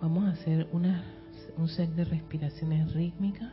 Vamos 0.00 0.24
a 0.24 0.30
hacer 0.30 0.66
una, 0.72 1.04
un 1.58 1.68
set 1.68 1.90
de 1.90 2.04
respiraciones 2.04 2.94
rítmicas. 2.94 3.52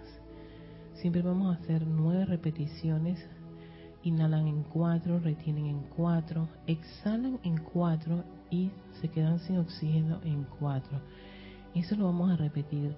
Siempre 0.93 1.21
vamos 1.21 1.53
a 1.53 1.59
hacer 1.59 1.85
nueve 1.85 2.23
repeticiones. 2.23 3.19
Inhalan 4.03 4.47
en 4.47 4.63
cuatro, 4.63 5.19
retienen 5.19 5.65
en 5.65 5.81
cuatro, 5.93 6.47
exhalan 6.65 7.37
en 7.43 7.57
cuatro 7.57 8.23
y 8.49 8.71
se 9.01 9.09
quedan 9.09 9.39
sin 9.39 9.57
oxígeno 9.57 10.21
en 10.23 10.45
cuatro. 10.57 11.01
Eso 11.75 11.97
lo 11.97 12.05
vamos 12.05 12.31
a 12.31 12.37
repetir 12.37 12.95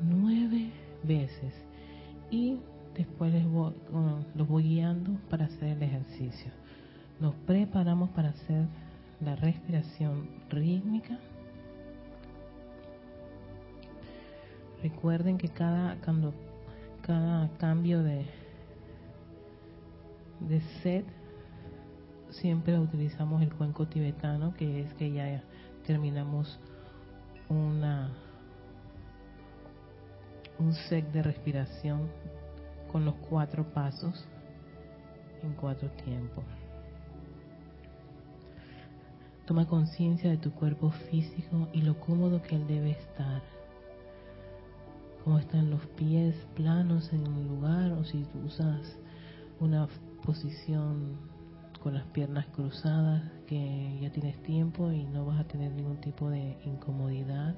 nueve 0.00 0.72
veces. 1.04 1.54
Y 2.32 2.58
después 2.96 3.32
les 3.32 3.46
voy, 3.46 3.74
los 4.34 4.48
voy 4.48 4.64
guiando 4.64 5.12
para 5.30 5.44
hacer 5.44 5.76
el 5.76 5.82
ejercicio. 5.84 6.50
Nos 7.20 7.34
preparamos 7.46 8.10
para 8.10 8.30
hacer 8.30 8.66
la 9.20 9.36
respiración 9.36 10.28
rítmica. 10.50 11.16
Recuerden 14.82 15.38
que 15.38 15.48
cada, 15.48 15.96
cuando, 16.04 16.32
cada 17.02 17.48
cambio 17.58 18.02
de, 18.02 18.26
de 20.40 20.60
set 20.82 21.04
siempre 22.30 22.78
utilizamos 22.78 23.42
el 23.42 23.52
cuenco 23.52 23.86
tibetano, 23.86 24.54
que 24.54 24.82
es 24.82 24.94
que 24.94 25.12
ya 25.12 25.42
terminamos 25.86 26.58
una 27.48 28.10
un 30.58 30.72
set 30.72 31.10
de 31.12 31.22
respiración 31.22 32.08
con 32.90 33.04
los 33.04 33.14
cuatro 33.28 33.64
pasos 33.72 34.26
en 35.42 35.52
cuatro 35.54 35.88
tiempos. 36.04 36.44
Toma 39.46 39.66
conciencia 39.66 40.28
de 40.28 40.36
tu 40.36 40.52
cuerpo 40.52 40.90
físico 40.90 41.68
y 41.72 41.82
lo 41.82 41.98
cómodo 42.00 42.42
que 42.42 42.56
él 42.56 42.66
debe 42.66 42.90
estar. 42.90 43.42
Cómo 45.28 45.40
están 45.40 45.68
los 45.68 45.84
pies 45.88 46.34
planos 46.56 47.12
en 47.12 47.28
un 47.28 47.48
lugar 47.48 47.92
o 47.92 48.02
si 48.02 48.26
usas 48.46 48.98
una 49.60 49.86
posición 50.24 51.18
con 51.82 51.92
las 51.92 52.06
piernas 52.06 52.46
cruzadas 52.46 53.22
que 53.46 53.98
ya 54.00 54.10
tienes 54.10 54.42
tiempo 54.42 54.90
y 54.90 55.04
no 55.04 55.26
vas 55.26 55.38
a 55.40 55.44
tener 55.44 55.70
ningún 55.72 55.98
tipo 56.00 56.30
de 56.30 56.56
incomodidad. 56.64 57.54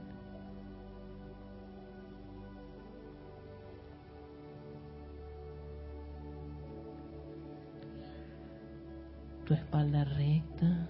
Tu 9.46 9.54
espalda 9.54 10.02
recta, 10.06 10.88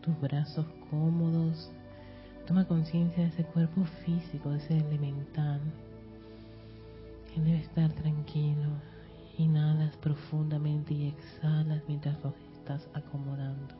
tus 0.00 0.20
brazos 0.20 0.66
cómodos. 0.90 1.70
Toma 2.46 2.64
conciencia 2.64 3.24
de 3.24 3.28
ese 3.30 3.44
cuerpo 3.44 3.84
físico, 4.04 4.50
de 4.50 4.58
ese 4.58 4.78
elemental, 4.78 5.60
que 7.34 7.40
debe 7.40 7.58
estar 7.58 7.92
tranquilo. 7.92 8.68
Inhalas 9.36 9.96
profundamente 9.96 10.94
y 10.94 11.08
exhalas 11.08 11.82
mientras 11.88 12.22
lo 12.22 12.32
estás 12.54 12.88
acomodando. 12.94 13.74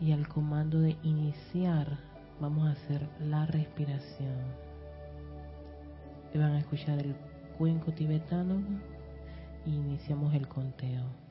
Y 0.00 0.12
al 0.12 0.26
comando 0.26 0.80
de 0.80 0.96
iniciar, 1.02 1.98
vamos 2.40 2.66
a 2.66 2.72
hacer 2.72 3.06
la 3.20 3.46
respiración. 3.46 4.38
Y 6.34 6.38
van 6.38 6.52
a 6.52 6.58
escuchar 6.60 6.98
el 6.98 7.14
cuenco 7.58 7.92
tibetano 7.92 8.62
y 9.66 9.70
iniciamos 9.70 10.34
el 10.34 10.48
conteo. 10.48 11.21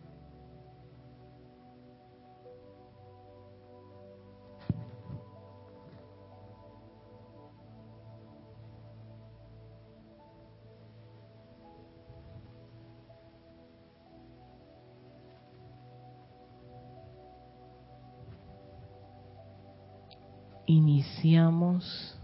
Iniciamos. 21.02 22.16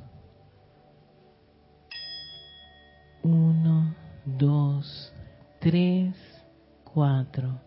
Uno, 3.23 3.95
dos, 4.23 5.11
tres, 5.59 6.15
cuatro. 6.83 7.66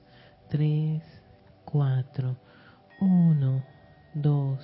4, 1.65 2.35
1, 2.99 3.63
2, 4.15 4.57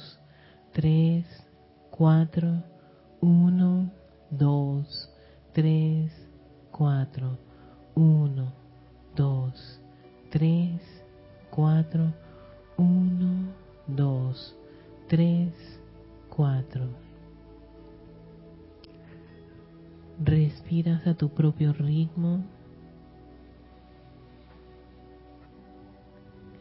3, 0.74 1.26
4, 1.92 2.64
1, 3.22 3.92
2, 4.32 4.86
3, 5.54 6.12
4, 6.72 7.38
1, 7.96 8.54
2, 9.16 9.54
3, 10.30 10.80
4, 11.52 12.14
1, 12.78 13.54
2, 13.88 14.56
3, 15.08 15.54
4. 16.30 17.08
Respiras 20.20 21.08
a 21.08 21.14
tu 21.14 21.30
propio 21.30 21.72
ritmo. 21.74 22.57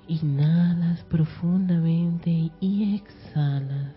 Inhalas 0.09 1.03
profundamente 1.05 2.53
y 2.61 2.95
exhalas. 2.95 3.95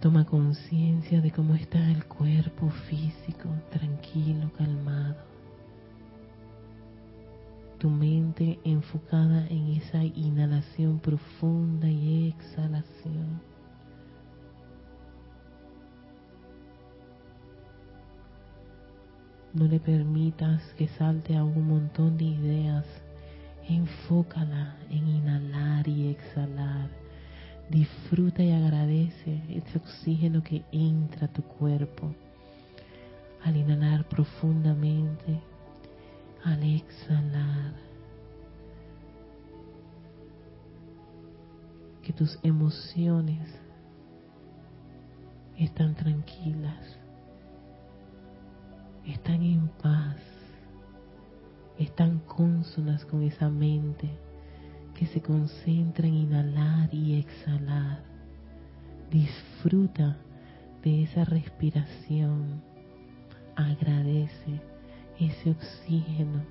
Toma 0.00 0.24
conciencia 0.24 1.20
de 1.20 1.30
cómo 1.30 1.54
está 1.54 1.78
el 1.90 2.04
cuerpo 2.06 2.70
físico, 2.88 3.48
tranquilo, 3.70 4.50
calmado. 4.56 5.14
Tu 7.78 7.88
mente 7.88 8.58
enfocada 8.64 9.46
en 9.48 9.74
esa 9.74 10.02
inhalación 10.02 10.98
profunda 10.98 11.88
y 11.88 12.28
exhalación. 12.28 13.49
No 19.52 19.66
le 19.66 19.80
permitas 19.80 20.62
que 20.78 20.88
salte 20.88 21.36
a 21.36 21.44
un 21.44 21.66
montón 21.66 22.16
de 22.16 22.24
ideas. 22.24 22.84
Enfócala 23.68 24.76
en 24.90 25.06
inhalar 25.06 25.86
y 25.86 26.08
exhalar 26.08 26.88
Disfruta 27.70 28.42
y 28.42 28.50
agradece 28.50 29.44
ese 29.48 29.78
oxígeno 29.78 30.42
que 30.42 30.64
entra 30.72 31.26
a 31.26 31.32
tu 31.32 31.40
cuerpo 31.42 32.12
al 33.44 33.56
inhalar 33.56 34.08
profundamente, 34.08 35.40
al 36.42 36.64
exhalar. 36.64 37.74
Que 42.02 42.12
tus 42.12 42.40
emociones 42.42 43.48
están 45.56 45.94
tranquilas, 45.94 46.98
están 49.06 49.42
en 49.42 49.68
paz, 49.82 50.16
están 51.78 52.18
consonas 52.20 53.04
con 53.04 53.22
esa 53.22 53.48
mente 53.48 54.10
que 54.94 55.06
se 55.06 55.22
concentra 55.22 56.06
en 56.06 56.14
inhalar 56.14 56.92
y 56.92 57.18
exhalar. 57.18 58.02
Disfruta 59.10 60.18
de 60.82 61.04
esa 61.04 61.24
respiración. 61.24 62.62
Agradece 63.56 64.60
ese 65.18 65.50
oxígeno, 65.50 66.42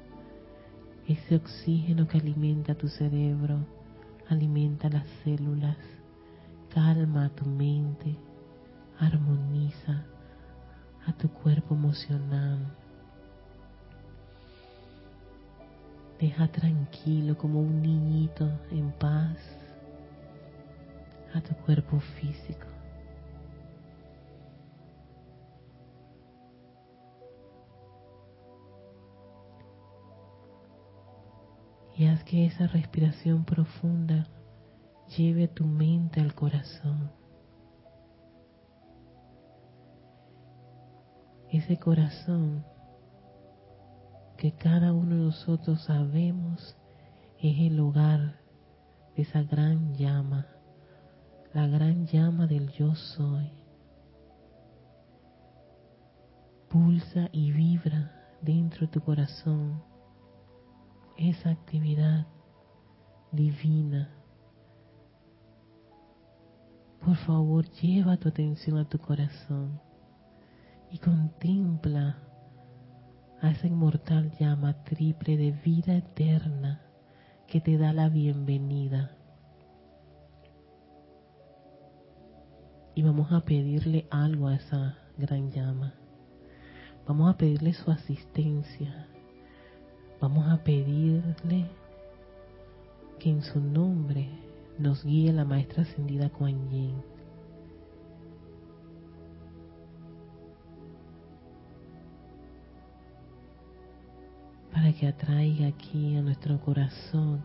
ese 1.08 1.36
oxígeno 1.36 2.08
que 2.08 2.18
alimenta 2.18 2.76
tu 2.76 2.88
cerebro, 2.88 3.66
alimenta 4.28 4.90
las 4.90 5.08
células, 5.24 5.78
calma 6.74 7.30
tu 7.30 7.46
mente, 7.46 8.16
armoniza 9.00 10.06
a 11.08 11.14
tu 11.14 11.30
cuerpo 11.30 11.76
emocional 11.76 12.76
Deja 16.20 16.50
tranquilo 16.50 17.38
como 17.38 17.62
un 17.62 17.82
niñito 17.82 18.46
en 18.72 18.92
paz 18.92 19.38
a 21.34 21.40
tu 21.40 21.56
cuerpo 21.64 22.02
físico. 22.20 22.68
Y 31.96 32.08
haz 32.08 32.24
que 32.26 32.46
esa 32.46 32.68
respiración 32.68 33.46
profunda 33.46 34.28
lleve 35.16 35.48
tu 35.48 35.66
mente 35.66 36.20
al 36.20 36.34
corazón. 36.34 37.12
Ese 41.52 41.80
corazón 41.80 42.64
que 44.38 44.52
cada 44.52 44.94
uno 44.94 45.16
de 45.16 45.22
nosotros 45.24 45.82
sabemos 45.84 46.78
es 47.40 47.60
el 47.60 47.80
hogar 47.80 48.40
de 49.16 49.24
esa 49.24 49.42
gran 49.42 49.96
llama, 49.96 50.46
la 51.54 51.66
gran 51.66 52.06
llama 52.06 52.46
del 52.46 52.70
yo 52.74 52.94
soy. 52.94 53.52
Pulsa 56.70 57.30
y 57.32 57.52
vibra 57.52 58.12
dentro 58.44 58.82
de 58.82 58.94
tu 58.94 59.02
corazón 59.02 59.82
esa 61.18 61.50
actividad 61.50 62.28
divina. 63.32 64.14
Por 67.04 67.16
favor, 67.18 67.68
lleva 67.82 68.18
tu 68.18 68.30
atención 68.30 68.78
a 68.78 68.88
tu 68.88 69.00
corazón 69.00 69.89
y 70.92 70.98
contempla 70.98 72.18
a 73.42 73.52
esa 73.52 73.68
inmortal 73.68 74.32
llama 74.40 74.84
triple 74.84 75.38
de 75.38 75.52
vida 75.52 75.96
eterna 75.96 76.82
que 77.48 77.62
te 77.62 77.78
da 77.78 77.94
la 77.94 78.10
bienvenida. 78.10 79.12
Y 82.96 83.04
vamos 83.04 83.32
a 83.32 83.42
pedirle 83.42 84.08
algo 84.10 84.48
a 84.48 84.56
esa 84.56 84.98
gran 85.18 85.52
llama. 85.52 85.94
Vamos 87.08 87.34
a 87.34 87.38
pedirle 87.38 87.74
su 87.74 87.92
asistencia. 87.92 89.08
Vamos 90.20 90.50
a 90.52 90.64
pedirle 90.64 91.66
que 93.20 93.30
en 93.30 93.42
su 93.42 93.60
nombre 93.62 94.30
nos 94.78 95.06
guíe 95.06 95.32
la 95.32 95.46
maestra 95.46 95.84
ascendida 95.84 96.30
Kuan 96.30 96.70
Yin 96.70 97.02
para 104.80 104.94
que 104.94 105.08
atraiga 105.08 105.68
aquí 105.68 106.16
a 106.16 106.22
nuestro 106.22 106.58
corazón 106.62 107.44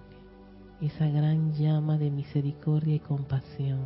esa 0.80 1.08
gran 1.08 1.52
llama 1.52 1.98
de 1.98 2.08
misericordia 2.08 2.94
y 2.94 3.00
compasión. 3.00 3.80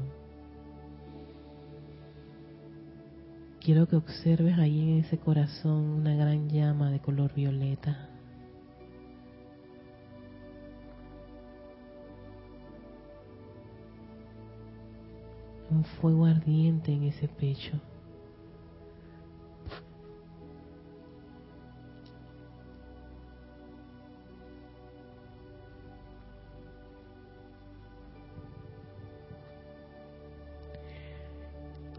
Quiero 3.58 3.88
que 3.88 3.96
observes 3.96 4.58
ahí 4.58 4.82
en 4.82 4.98
ese 4.98 5.16
corazón 5.16 5.82
una 5.82 6.14
gran 6.14 6.50
llama 6.50 6.90
de 6.90 7.00
color 7.00 7.32
violeta. 7.32 8.10
Un 15.70 15.84
fuego 15.84 16.26
ardiente 16.26 16.92
en 16.92 17.04
ese 17.04 17.28
pecho. 17.28 17.80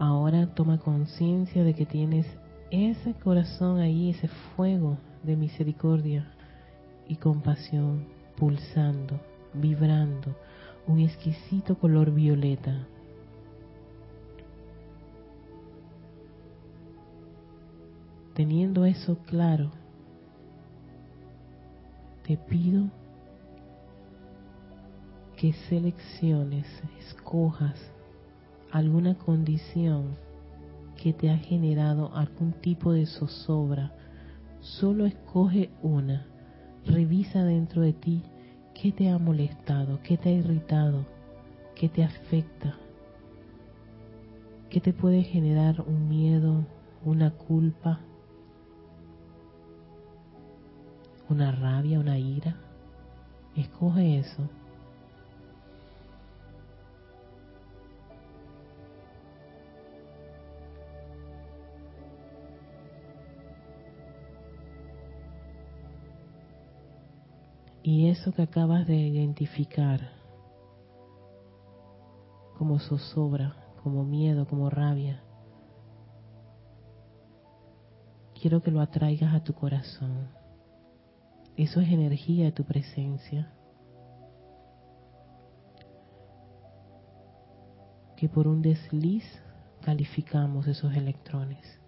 Ahora 0.00 0.46
toma 0.54 0.78
conciencia 0.78 1.62
de 1.62 1.74
que 1.74 1.84
tienes 1.84 2.26
ese 2.70 3.12
corazón 3.12 3.80
ahí, 3.80 4.08
ese 4.08 4.28
fuego 4.28 4.96
de 5.22 5.36
misericordia 5.36 6.26
y 7.06 7.16
compasión 7.16 8.06
pulsando, 8.34 9.20
vibrando, 9.52 10.34
un 10.86 11.00
exquisito 11.00 11.78
color 11.78 12.12
violeta. 12.12 12.86
Teniendo 18.32 18.86
eso 18.86 19.18
claro, 19.26 19.70
te 22.26 22.38
pido 22.38 22.86
que 25.36 25.52
selecciones, 25.52 26.66
escojas 26.98 27.78
alguna 28.72 29.14
condición 29.16 30.16
que 31.02 31.12
te 31.12 31.30
ha 31.30 31.38
generado 31.38 32.14
algún 32.14 32.52
tipo 32.52 32.92
de 32.92 33.06
zozobra. 33.06 33.92
Solo 34.60 35.06
escoge 35.06 35.70
una. 35.82 36.26
Revisa 36.86 37.44
dentro 37.44 37.82
de 37.82 37.92
ti 37.92 38.22
qué 38.74 38.92
te 38.92 39.10
ha 39.10 39.18
molestado, 39.18 40.00
qué 40.02 40.16
te 40.16 40.30
ha 40.30 40.32
irritado, 40.32 41.06
qué 41.74 41.88
te 41.88 42.02
afecta, 42.04 42.76
qué 44.70 44.80
te 44.80 44.92
puede 44.92 45.22
generar 45.22 45.82
un 45.82 46.08
miedo, 46.08 46.64
una 47.04 47.30
culpa, 47.30 48.00
una 51.28 51.52
rabia, 51.52 52.00
una 52.00 52.18
ira. 52.18 52.56
Escoge 53.56 54.18
eso. 54.18 54.48
Y 67.82 68.08
eso 68.08 68.32
que 68.32 68.42
acabas 68.42 68.86
de 68.86 68.96
identificar 68.96 70.10
como 72.58 72.78
zozobra, 72.78 73.56
como 73.82 74.04
miedo, 74.04 74.46
como 74.46 74.68
rabia, 74.68 75.22
quiero 78.38 78.62
que 78.62 78.70
lo 78.70 78.80
atraigas 78.80 79.34
a 79.34 79.42
tu 79.42 79.54
corazón. 79.54 80.28
Eso 81.56 81.80
es 81.80 81.88
energía 81.90 82.44
de 82.44 82.52
tu 82.52 82.64
presencia. 82.64 83.50
Que 88.16 88.28
por 88.28 88.46
un 88.46 88.60
desliz 88.60 89.24
calificamos 89.80 90.66
esos 90.66 90.94
electrones. 90.94 91.80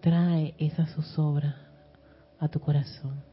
Trae 0.00 0.54
esa 0.58 0.86
zozobra 0.86 1.56
a 2.38 2.48
tu 2.48 2.60
corazón. 2.60 3.29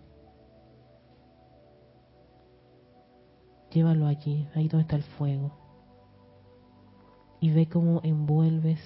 Llévalo 3.78 4.08
allí, 4.08 4.50
ahí 4.56 4.68
donde 4.68 4.82
está 4.82 4.96
el 4.96 5.04
fuego. 5.04 5.52
Y 7.40 7.52
ve 7.52 7.70
cómo 7.70 8.02
envuelves 8.04 8.80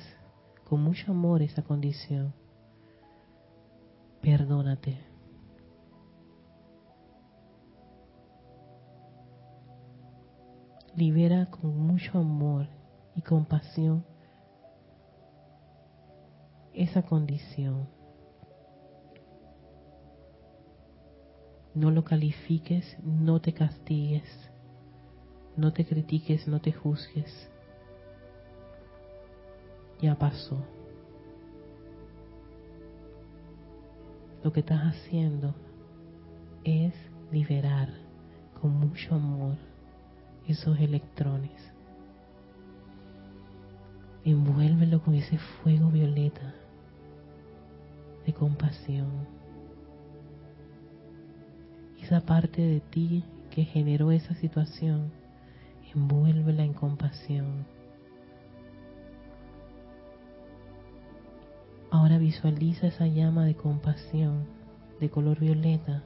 con 0.65 0.83
mucho 0.83 1.13
amor 1.13 1.41
esa 1.41 1.61
condición. 1.61 2.33
Perdónate. 4.19 4.99
Libera 10.93 11.45
con 11.45 11.87
mucho 11.87 12.17
amor 12.17 12.67
y 13.15 13.21
compasión 13.21 14.03
esa 16.73 17.01
condición. 17.03 17.87
No 21.75 21.91
lo 21.91 22.03
califiques, 22.03 22.97
no 23.01 23.39
te 23.39 23.53
castigues 23.53 24.51
no 25.61 25.71
te 25.71 25.85
critiques, 25.85 26.47
no 26.47 26.59
te 26.59 26.73
juzgues. 26.73 27.49
Ya 30.01 30.15
pasó. 30.15 30.57
Lo 34.43 34.51
que 34.51 34.61
estás 34.61 34.81
haciendo 34.81 35.53
es 36.63 36.93
liberar 37.31 37.89
con 38.59 38.71
mucho 38.71 39.13
amor 39.13 39.55
esos 40.47 40.79
electrones. 40.79 41.61
Envuélvelo 44.25 45.01
con 45.03 45.13
ese 45.13 45.37
fuego 45.37 45.89
violeta 45.89 46.55
de 48.25 48.33
compasión. 48.33 49.27
Esa 52.01 52.21
parte 52.21 52.63
de 52.63 52.79
ti 52.79 53.23
que 53.51 53.63
generó 53.63 54.11
esa 54.11 54.33
situación 54.35 55.20
envuélvela 55.95 56.63
en 56.63 56.73
compasión. 56.73 57.65
Ahora 61.89 62.17
visualiza 62.17 62.87
esa 62.87 63.07
llama 63.07 63.45
de 63.45 63.55
compasión 63.55 64.45
de 64.99 65.09
color 65.09 65.39
violeta 65.39 66.03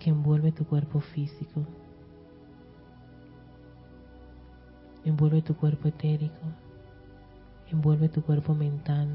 que 0.00 0.10
envuelve 0.10 0.50
tu 0.50 0.66
cuerpo 0.66 1.00
físico, 1.00 1.64
envuelve 5.04 5.42
tu 5.42 5.54
cuerpo 5.54 5.88
etérico, 5.88 6.46
envuelve 7.70 8.08
tu 8.08 8.22
cuerpo 8.22 8.54
mental, 8.54 9.08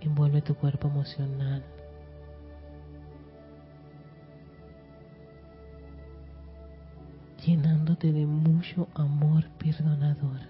envuelve 0.00 0.42
tu 0.42 0.54
cuerpo 0.56 0.88
emocional. 0.88 1.62
Llenándote 7.48 8.12
de 8.12 8.26
mucho 8.26 8.88
amor 8.94 9.48
perdonador. 9.58 10.40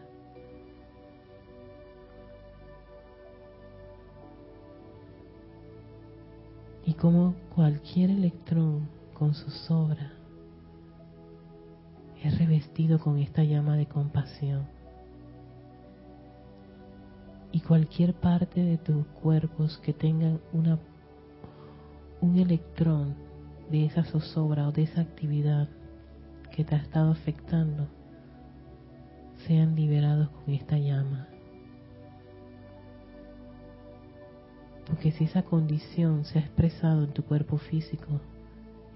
Y 6.85 6.95
como 6.95 7.35
cualquier 7.55 8.11
electrón 8.11 8.89
con 9.15 9.35
su 9.35 9.49
sobra 9.49 10.13
es 12.25 12.37
revestido 12.37 12.99
con 12.99 13.19
esta 13.19 13.45
llama 13.45 13.77
de 13.77 13.87
compasión. 13.87 14.67
Y 17.53 17.61
cualquier 17.61 18.15
parte 18.15 18.61
de 18.61 18.77
tus 18.77 19.07
cuerpos 19.23 19.79
que 19.85 19.93
tengan 19.93 20.41
una, 20.53 20.81
un 22.21 22.39
electrón 22.39 23.15
de 23.71 23.85
esa 23.85 24.03
zozobra 24.03 24.67
o 24.67 24.73
de 24.73 24.83
esa 24.83 25.03
actividad 25.03 25.69
que 26.59 26.65
te 26.65 26.75
ha 26.75 26.79
estado 26.79 27.13
afectando 27.13 27.87
sean 29.47 29.77
liberados 29.77 30.29
con 30.31 30.53
esta 30.53 30.77
llama. 30.77 31.29
Porque 34.85 35.13
si 35.13 35.23
esa 35.23 35.45
condición 35.45 36.25
se 36.25 36.41
ha 36.41 36.43
expresado 36.43 37.05
en 37.05 37.13
tu 37.13 37.23
cuerpo 37.23 37.59
físico, 37.59 38.21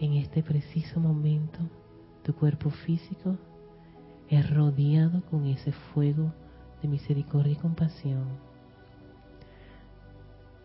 en 0.00 0.14
este 0.14 0.42
preciso 0.42 0.98
momento, 0.98 1.60
tu 2.24 2.34
cuerpo 2.34 2.68
físico 2.68 3.36
es 4.28 4.50
rodeado 4.50 5.22
con 5.30 5.46
ese 5.46 5.70
fuego 5.70 6.32
de 6.82 6.88
misericordia 6.88 7.52
y 7.52 7.56
compasión. 7.56 8.24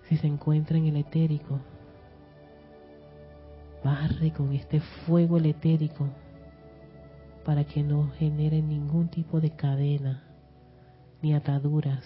Si 0.10 0.18
se 0.18 0.26
encuentra 0.26 0.80
en 0.80 0.88
el 0.88 0.98
etérico, 0.98 1.60
barre 3.84 4.34
con 4.34 4.52
este 4.54 4.80
fuego 4.80 5.38
el 5.38 5.46
etérico 5.46 6.10
para 7.48 7.64
que 7.64 7.82
no 7.82 8.12
genere 8.20 8.62
ningún 8.62 9.08
tipo 9.08 9.40
de 9.40 9.52
cadena 9.52 10.22
ni 11.22 11.34
ataduras. 11.34 12.04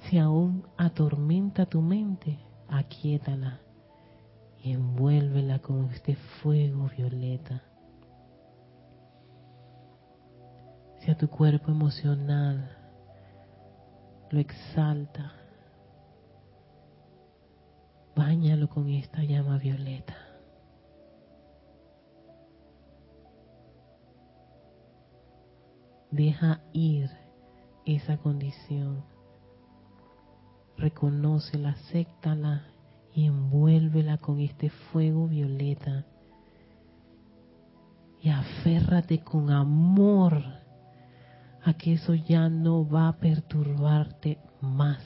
Si 0.00 0.16
aún 0.16 0.66
atormenta 0.78 1.66
tu 1.66 1.82
mente, 1.82 2.38
aquíétala 2.66 3.60
y 4.64 4.72
envuélvela 4.72 5.58
con 5.58 5.90
este 5.90 6.16
fuego 6.16 6.88
violeta. 6.96 7.60
Si 11.00 11.10
a 11.10 11.18
tu 11.18 11.28
cuerpo 11.28 11.70
emocional 11.70 12.74
lo 14.30 14.40
exalta, 14.40 15.34
báñalo 18.16 18.70
con 18.70 18.88
esta 18.88 19.22
llama 19.22 19.58
violeta. 19.58 20.25
Deja 26.16 26.62
ir 26.72 27.10
esa 27.84 28.16
condición. 28.16 29.04
Reconócela, 30.78 31.72
acéptala 31.72 32.64
y 33.14 33.26
envuélvela 33.26 34.16
con 34.16 34.40
este 34.40 34.70
fuego 34.70 35.28
violeta. 35.28 36.06
y 38.22 38.30
aférrate 38.30 39.18
con 39.22 39.50
amor 39.50 40.42
a 41.62 41.74
que 41.74 41.92
eso 41.92 42.14
ya 42.14 42.48
no 42.48 42.88
va 42.88 43.08
a 43.08 43.18
perturbarte 43.18 44.38
más. 44.62 45.02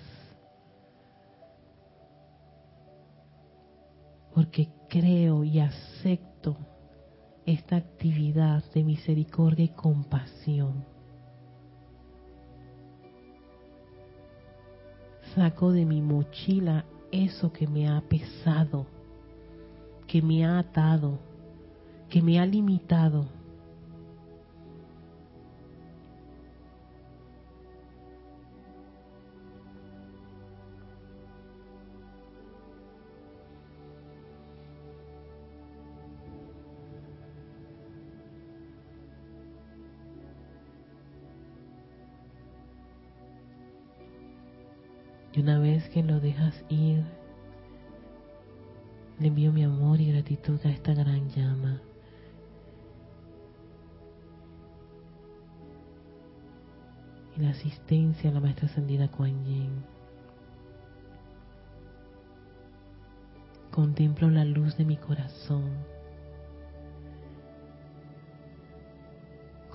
Porque 4.32 4.68
creo 4.88 5.42
y 5.42 5.58
acepto 5.58 6.56
esta 7.44 7.76
actividad 7.76 8.62
de 8.72 8.84
misericordia 8.84 9.64
y 9.64 9.70
compasión. 9.70 10.99
Saco 15.34 15.72
de 15.72 15.84
mi 15.84 16.02
mochila 16.02 16.84
eso 17.12 17.52
que 17.52 17.66
me 17.66 17.88
ha 17.88 18.00
pesado, 18.00 18.86
que 20.06 20.22
me 20.22 20.44
ha 20.44 20.58
atado, 20.58 21.18
que 22.08 22.20
me 22.22 22.40
ha 22.40 22.46
limitado 22.46 23.26
Y 45.32 45.40
una 45.40 45.58
vez 45.58 45.88
que 45.90 46.02
lo 46.02 46.18
dejas 46.18 46.64
ir, 46.68 47.04
le 49.20 49.28
envío 49.28 49.52
mi 49.52 49.62
amor 49.62 50.00
y 50.00 50.10
gratitud 50.10 50.58
a 50.64 50.70
esta 50.70 50.92
gran 50.94 51.28
llama. 51.30 51.80
Y 57.36 57.42
la 57.42 57.50
asistencia 57.50 58.30
a 58.30 58.32
la 58.32 58.40
maestra 58.40 58.66
ascendida 58.66 59.08
Kuan 59.08 59.44
Yin. 59.44 59.84
Contemplo 63.70 64.28
la 64.30 64.44
luz 64.44 64.76
de 64.76 64.84
mi 64.84 64.96
corazón. 64.96 65.70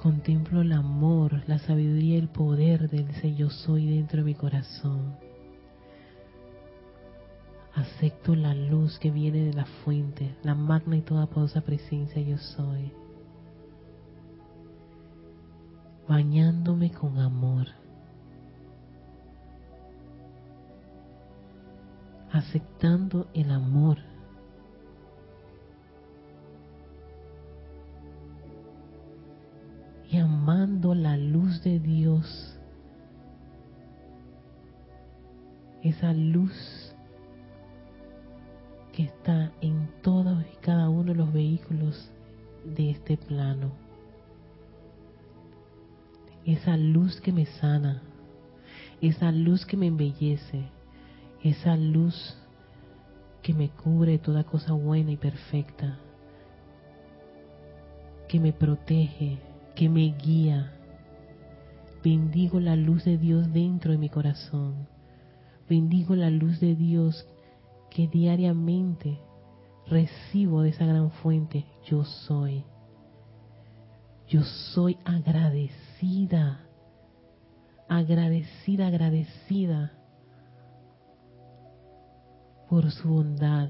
Contemplo 0.01 0.61
el 0.61 0.73
amor, 0.73 1.43
la 1.47 1.59
sabiduría 1.59 2.15
y 2.15 2.19
el 2.19 2.27
poder 2.27 2.89
del 2.89 3.11
ser 3.15 3.35
yo 3.35 3.49
soy 3.49 3.87
dentro 3.87 4.17
de 4.19 4.25
mi 4.25 4.35
corazón. 4.35 5.15
Acepto 7.75 8.35
la 8.35 8.55
luz 8.55 8.97
que 8.99 9.11
viene 9.11 9.43
de 9.43 9.53
la 9.53 9.65
fuente, 9.65 10.33
la 10.43 10.55
magna 10.55 10.95
y 10.95 11.01
toda 11.01 11.27
poderosa 11.27 11.59
presencia 11.59 12.21
yo 12.21 12.37
soy. 12.37 12.93
Bañándome 16.07 16.91
con 16.91 17.19
amor. 17.19 17.67
Aceptando 22.31 23.27
el 23.33 23.51
amor. 23.51 23.97
Y 30.09 30.17
amando 30.17 30.95
la 30.95 31.17
luz 31.17 31.61
de 31.61 31.79
Dios. 31.79 32.57
Esa 35.81 36.13
luz 36.13 36.84
que 38.95 39.03
está 39.03 39.51
en 39.59 39.89
todos 40.01 40.41
y 40.53 40.55
cada 40.61 40.87
uno 40.87 41.11
de 41.11 41.15
los 41.15 41.33
vehículos 41.33 42.09
de 42.63 42.91
este 42.91 43.17
plano. 43.17 43.73
Esa 46.45 46.77
luz 46.77 47.19
que 47.19 47.33
me 47.33 47.45
sana, 47.45 48.01
esa 49.01 49.33
luz 49.33 49.65
que 49.65 49.75
me 49.75 49.87
embellece, 49.87 50.69
esa 51.43 51.75
luz 51.75 52.37
que 53.41 53.53
me 53.53 53.67
cubre 53.69 54.17
toda 54.17 54.45
cosa 54.45 54.71
buena 54.71 55.11
y 55.11 55.17
perfecta, 55.17 55.97
que 58.29 58.39
me 58.39 58.53
protege, 58.53 59.39
que 59.75 59.89
me 59.89 60.15
guía. 60.17 60.71
Bendigo 62.01 62.61
la 62.61 62.77
luz 62.77 63.03
de 63.03 63.17
Dios 63.17 63.51
dentro 63.51 63.91
de 63.91 63.97
mi 63.97 64.07
corazón. 64.07 64.87
Bendigo 65.67 66.15
la 66.15 66.29
luz 66.29 66.61
de 66.61 66.75
Dios 66.75 67.27
que 67.95 68.09
diariamente 68.09 69.21
recibo 69.87 70.63
de 70.63 70.69
esa 70.69 70.85
gran 70.85 71.11
fuente, 71.11 71.65
yo 71.85 72.03
soy. 72.03 72.65
Yo 74.27 74.41
soy 74.43 74.97
agradecida, 75.05 76.67
agradecida, 77.87 78.87
agradecida 78.87 79.93
por 82.69 82.91
su 82.91 83.07
bondad, 83.07 83.69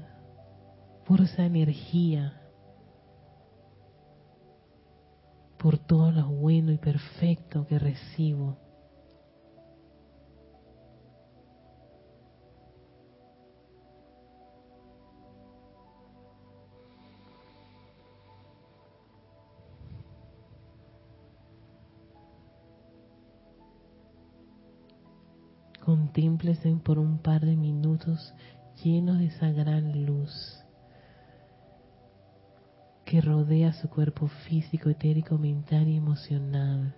por 1.06 1.20
esa 1.20 1.44
energía, 1.44 2.42
por 5.56 5.78
todo 5.78 6.10
lo 6.10 6.26
bueno 6.30 6.72
y 6.72 6.78
perfecto 6.78 7.64
que 7.68 7.78
recibo. 7.78 8.56
Contémplese 25.96 26.76
por 26.84 26.98
un 26.98 27.16
par 27.16 27.40
de 27.46 27.56
minutos 27.56 28.34
llenos 28.84 29.18
de 29.18 29.28
esa 29.28 29.50
gran 29.50 30.04
luz 30.04 30.62
que 33.06 33.22
rodea 33.22 33.72
su 33.72 33.88
cuerpo 33.88 34.28
físico, 34.28 34.90
etérico, 34.90 35.38
mental 35.38 35.88
y 35.88 35.96
emocional. 35.96 36.94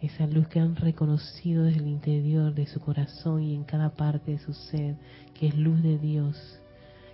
Esa 0.00 0.28
luz 0.28 0.46
que 0.46 0.60
han 0.60 0.76
reconocido 0.76 1.64
desde 1.64 1.80
el 1.80 1.88
interior 1.88 2.54
de 2.54 2.66
su 2.66 2.78
corazón 2.78 3.42
y 3.42 3.56
en 3.56 3.64
cada 3.64 3.90
parte 3.90 4.30
de 4.30 4.38
su 4.38 4.52
ser, 4.52 4.96
que 5.34 5.48
es 5.48 5.56
luz 5.56 5.82
de 5.82 5.98
Dios, 5.98 6.60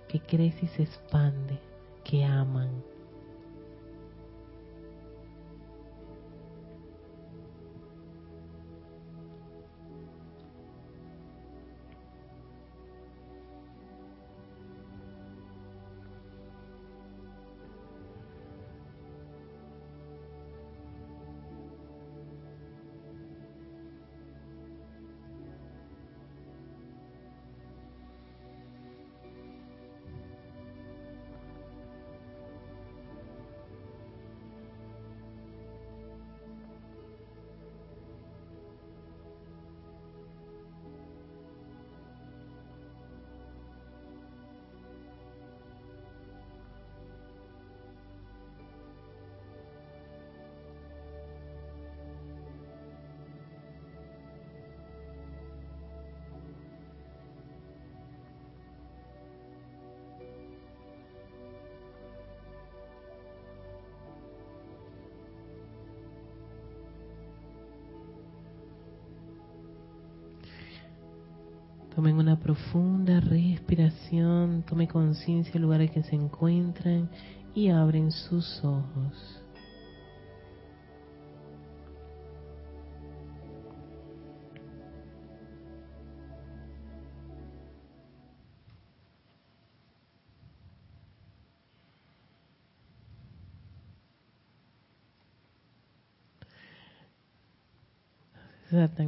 que 0.07 0.19
crece 0.19 0.67
y 0.67 0.67
se 0.67 0.83
expande, 0.83 1.59
que 2.03 2.23
aman. 2.23 2.83
Tomen 72.05 72.19
una 72.19 72.39
profunda 72.39 73.19
respiración, 73.19 74.61
tomen 74.61 74.85
conciencia 74.85 75.53
del 75.53 75.63
lugar 75.63 75.81
en 75.81 75.89
que 75.89 76.03
se 76.03 76.13
encuentran 76.13 77.09
y 77.55 77.69
abren 77.69 78.11
sus 78.11 78.63
ojos. 78.63 79.41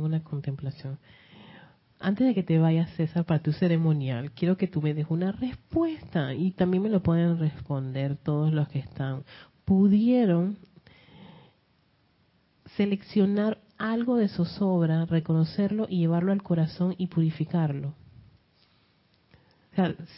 una 0.02 0.24
contemplación. 0.24 0.98
Antes 2.00 2.28
de 2.28 2.36
que 2.36 2.44
te 2.44 2.60
vayas, 2.60 2.92
César, 2.92 3.26
para 3.26 3.42
tu 3.42 3.52
ceremonial, 3.54 4.32
quiero 4.32 4.56
que 4.56 4.68
tú 4.68 4.82
me 4.82 4.94
des 4.94 5.08
una 5.10 5.32
respuesta 5.32 6.34
y 6.34 6.52
también 6.52 6.84
me 6.84 6.90
lo 6.90 7.02
pueden 7.02 7.40
responder 7.40 8.18
todos 8.18 8.54
los 8.54 8.68
que 8.70 8.80
están. 8.80 9.24
¿Pudieron 9.66 10.60
seleccionar 12.76 13.60
algo 13.78 14.18
de 14.18 14.28
zozobra, 14.28 15.06
reconocerlo 15.06 15.88
y 15.90 15.98
llevarlo 15.98 16.32
al 16.32 16.44
corazón 16.44 16.94
y 16.98 17.08
purificarlo? 17.08 17.94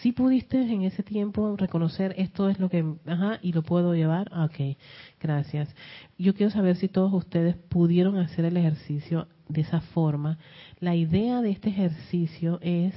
Si 0.01 0.13
pudiste 0.13 0.61
en 0.61 0.83
ese 0.83 1.03
tiempo 1.03 1.55
reconocer 1.57 2.13
esto 2.17 2.49
es 2.49 2.59
lo 2.59 2.69
que, 2.69 2.85
ajá, 3.05 3.39
y 3.41 3.51
lo 3.51 3.61
puedo 3.61 3.93
llevar, 3.93 4.29
ah, 4.31 4.45
ok, 4.45 4.77
gracias. 5.19 5.73
Yo 6.17 6.33
quiero 6.33 6.51
saber 6.51 6.77
si 6.77 6.87
todos 6.87 7.13
ustedes 7.13 7.55
pudieron 7.55 8.17
hacer 8.17 8.45
el 8.45 8.55
ejercicio 8.55 9.27
de 9.49 9.61
esa 9.61 9.81
forma. 9.81 10.37
La 10.79 10.95
idea 10.95 11.41
de 11.41 11.51
este 11.51 11.69
ejercicio 11.69 12.59
es 12.61 12.93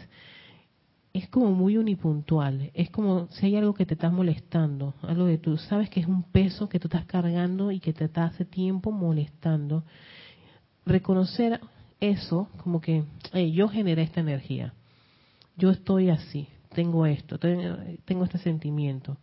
es 1.12 1.29
como 1.29 1.51
muy 1.51 1.77
unipuntual, 1.77 2.70
es 2.72 2.88
como 2.90 3.27
si 3.33 3.46
hay 3.46 3.57
algo 3.57 3.75
que 3.75 3.85
te 3.85 3.94
está 3.94 4.09
molestando, 4.11 4.94
algo 5.03 5.27
que 5.27 5.37
tú 5.37 5.59
sabes 5.59 5.90
que 5.90 6.01
es 6.01 6.07
un 6.07 6.22
peso 6.22 6.68
que 6.68 6.79
tú 6.79 6.88
estás 6.88 7.05
cargando 7.05 7.70
y 7.70 7.81
que 7.81 7.92
te 7.92 8.07
está 8.07 8.25
hace 8.25 8.46
tiempo 8.46 8.92
molestando. 8.92 9.85
Reconocer 10.87 11.61
eso 12.01 12.48
como 12.62 12.81
que 12.81 13.05
yo 13.53 13.68
generé 13.68 14.03
esta 14.03 14.20
energía, 14.20 14.72
yo 15.56 15.70
estoy 15.70 16.10
así, 16.10 16.48
tengo 16.74 17.06
esto, 17.06 17.38
tengo 17.38 18.24
este 18.24 18.38
sentimiento. 18.38 19.18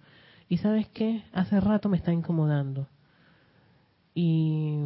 Y 0.47 0.57
sabes 0.57 0.87
qué, 0.89 1.23
hace 1.31 1.59
rato 1.59 1.89
me 1.89 1.97
está 1.97 2.11
incomodando. 2.11 2.87
Y 4.15 4.77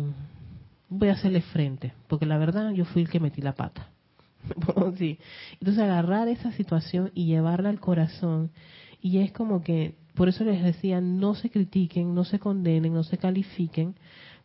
voy 0.90 1.10
a 1.10 1.14
hacerle 1.14 1.42
frente, 1.42 1.94
porque 2.08 2.26
la 2.26 2.38
verdad 2.38 2.72
yo 2.72 2.86
fui 2.86 3.02
el 3.02 3.10
que 3.10 3.20
metí 3.20 3.42
la 3.42 3.54
pata. 3.54 3.90
sí. 4.98 5.18
Entonces 5.54 5.84
agarrar 5.84 6.28
esa 6.28 6.52
situación 6.52 7.12
y 7.14 7.26
llevarla 7.26 7.70
al 7.70 7.80
corazón, 7.80 8.52
y 9.02 9.20
es 9.20 9.32
como 9.32 9.64
que, 9.64 9.96
por 10.16 10.30
eso 10.30 10.44
les 10.44 10.64
decía, 10.64 11.02
no 11.02 11.36
se 11.36 11.50
critiquen, 11.50 12.14
no 12.14 12.24
se 12.24 12.40
condenen, 12.40 12.94
no 12.94 13.04
se 13.04 13.18
califiquen, 13.18 13.96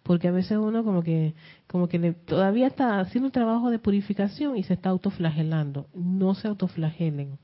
porque 0.08 0.26
a 0.26 0.30
veces 0.30 0.56
uno 0.56 0.84
como 0.84 1.02
que 1.02 1.34
como 1.66 1.86
que 1.86 1.98
todavía 2.12 2.66
está 2.66 2.98
haciendo 2.98 3.26
un 3.26 3.32
trabajo 3.32 3.70
de 3.70 3.78
purificación 3.78 4.56
y 4.56 4.62
se 4.62 4.72
está 4.72 4.88
autoflagelando. 4.88 5.86
No 5.92 6.34
se 6.34 6.48
autoflagelen. 6.48 7.38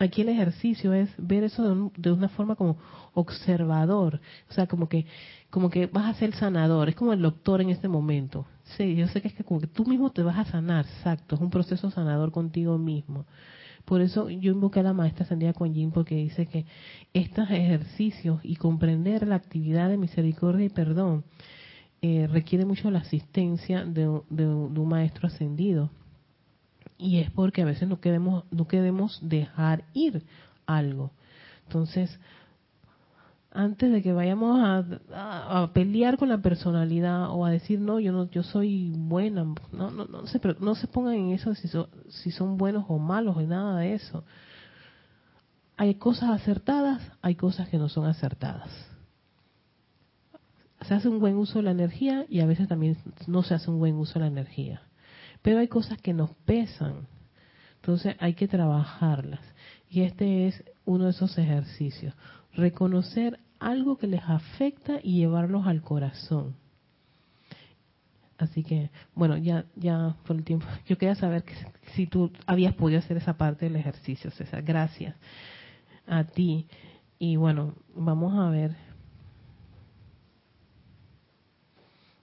Aquí 0.00 0.22
el 0.22 0.30
ejercicio 0.30 0.94
es 0.94 1.10
ver 1.18 1.44
eso 1.44 1.90
de, 1.96 2.10
una 2.10 2.30
forma 2.30 2.56
como 2.56 2.78
observador, 3.12 4.18
o 4.48 4.52
sea, 4.52 4.66
como 4.66 4.88
que 4.88 5.04
como 5.50 5.68
que 5.68 5.86
vas 5.86 6.06
a 6.06 6.18
ser 6.18 6.34
sanador, 6.34 6.88
es 6.88 6.94
como 6.94 7.12
el 7.12 7.20
doctor 7.20 7.60
en 7.60 7.68
este 7.68 7.86
momento. 7.86 8.46
Sí, 8.78 8.96
yo 8.96 9.08
sé 9.08 9.20
que 9.20 9.28
es 9.28 9.34
que 9.34 9.44
como 9.44 9.60
que 9.60 9.66
tú 9.66 9.84
mismo 9.84 10.10
te 10.10 10.22
vas 10.22 10.38
a 10.38 10.46
sanar, 10.46 10.86
exacto, 10.86 11.34
es 11.34 11.40
un 11.42 11.50
proceso 11.50 11.90
sanador 11.90 12.32
contigo 12.32 12.78
mismo. 12.78 13.26
Por 13.84 14.00
eso 14.00 14.30
yo 14.30 14.52
invoqué 14.52 14.80
a 14.80 14.84
la 14.84 14.94
maestra 14.94 15.26
Sandía 15.26 15.52
Jin 15.52 15.90
porque 15.90 16.14
dice 16.14 16.46
que 16.46 16.64
estos 17.12 17.50
ejercicios 17.50 18.40
y 18.42 18.56
comprender 18.56 19.26
la 19.26 19.34
actividad 19.34 19.90
de 19.90 19.98
misericordia 19.98 20.66
y 20.66 20.70
perdón 20.70 21.24
eh, 22.00 22.26
requiere 22.26 22.64
mucho 22.64 22.90
la 22.90 23.00
asistencia 23.00 23.84
de, 23.84 24.08
un 24.08 24.88
maestro 24.88 25.26
ascendido. 25.26 25.90
Y 27.00 27.18
es 27.18 27.30
porque 27.30 27.62
a 27.62 27.64
veces 27.64 27.88
no 27.88 27.98
queremos, 27.98 28.44
no 28.50 28.68
queremos 28.68 29.18
dejar 29.22 29.84
ir 29.94 30.22
algo. 30.66 31.10
Entonces, 31.66 32.20
antes 33.50 33.90
de 33.90 34.02
que 34.02 34.12
vayamos 34.12 34.60
a, 34.62 35.70
pelear 35.72 36.18
con 36.18 36.28
la 36.28 36.38
personalidad 36.38 37.30
o 37.30 37.44
a 37.44 37.50
decir 37.50 37.80
no 37.80 37.98
yo 37.98 38.12
no 38.12 38.30
yo 38.30 38.44
soy 38.44 38.92
buena 38.94 39.44
no 39.72 39.90
no 39.90 40.04
no 40.04 40.26
se 40.26 40.40
no 40.60 40.74
se 40.76 40.86
pongan 40.86 41.14
en 41.14 41.30
eso 41.32 41.54
si 41.56 41.66
son, 41.66 41.88
si 42.08 42.30
son 42.30 42.56
buenos 42.56 42.84
o 42.88 42.98
malos 42.98 43.36
ni 43.38 43.46
nada 43.46 43.78
de 43.78 43.94
eso. 43.94 44.24
Hay 45.76 45.94
cosas 45.94 46.30
acertadas 46.30 47.02
hay 47.22 47.34
cosas 47.34 47.68
que 47.68 47.78
no 47.78 47.88
son 47.88 48.06
acertadas. 48.06 48.70
Se 50.82 50.94
hace 50.94 51.08
un 51.08 51.18
buen 51.18 51.36
uso 51.36 51.58
de 51.58 51.64
la 51.64 51.70
energía 51.72 52.26
y 52.28 52.40
a 52.40 52.46
veces 52.46 52.68
también 52.68 52.96
no 53.26 53.42
se 53.42 53.54
hace 53.54 53.70
un 53.70 53.78
buen 53.78 53.96
uso 53.96 54.14
de 54.14 54.20
la 54.20 54.26
energía 54.26 54.82
pero 55.42 55.58
hay 55.58 55.68
cosas 55.68 56.00
que 56.00 56.12
nos 56.12 56.30
pesan 56.44 57.06
entonces 57.76 58.14
hay 58.18 58.34
que 58.34 58.46
trabajarlas 58.46 59.40
y 59.88 60.02
este 60.02 60.46
es 60.46 60.64
uno 60.84 61.04
de 61.04 61.10
esos 61.10 61.36
ejercicios 61.38 62.14
reconocer 62.52 63.40
algo 63.58 63.96
que 63.98 64.06
les 64.06 64.22
afecta 64.22 65.00
y 65.02 65.16
llevarlos 65.18 65.66
al 65.66 65.82
corazón. 65.82 66.56
Así 68.38 68.64
que, 68.64 68.90
bueno, 69.14 69.36
ya, 69.36 69.66
ya 69.76 70.16
por 70.26 70.36
el 70.36 70.44
tiempo, 70.44 70.66
yo 70.86 70.96
quería 70.96 71.14
saber 71.14 71.44
que, 71.44 71.54
si 71.94 72.06
tú 72.06 72.32
habías 72.46 72.74
podido 72.74 72.98
hacer 72.98 73.18
esa 73.18 73.36
parte 73.36 73.66
del 73.66 73.76
ejercicio, 73.76 74.30
César. 74.30 74.62
Gracias 74.62 75.14
a 76.06 76.24
ti. 76.24 76.66
Y 77.18 77.36
bueno, 77.36 77.74
vamos 77.94 78.38
a 78.38 78.48
ver. 78.48 78.74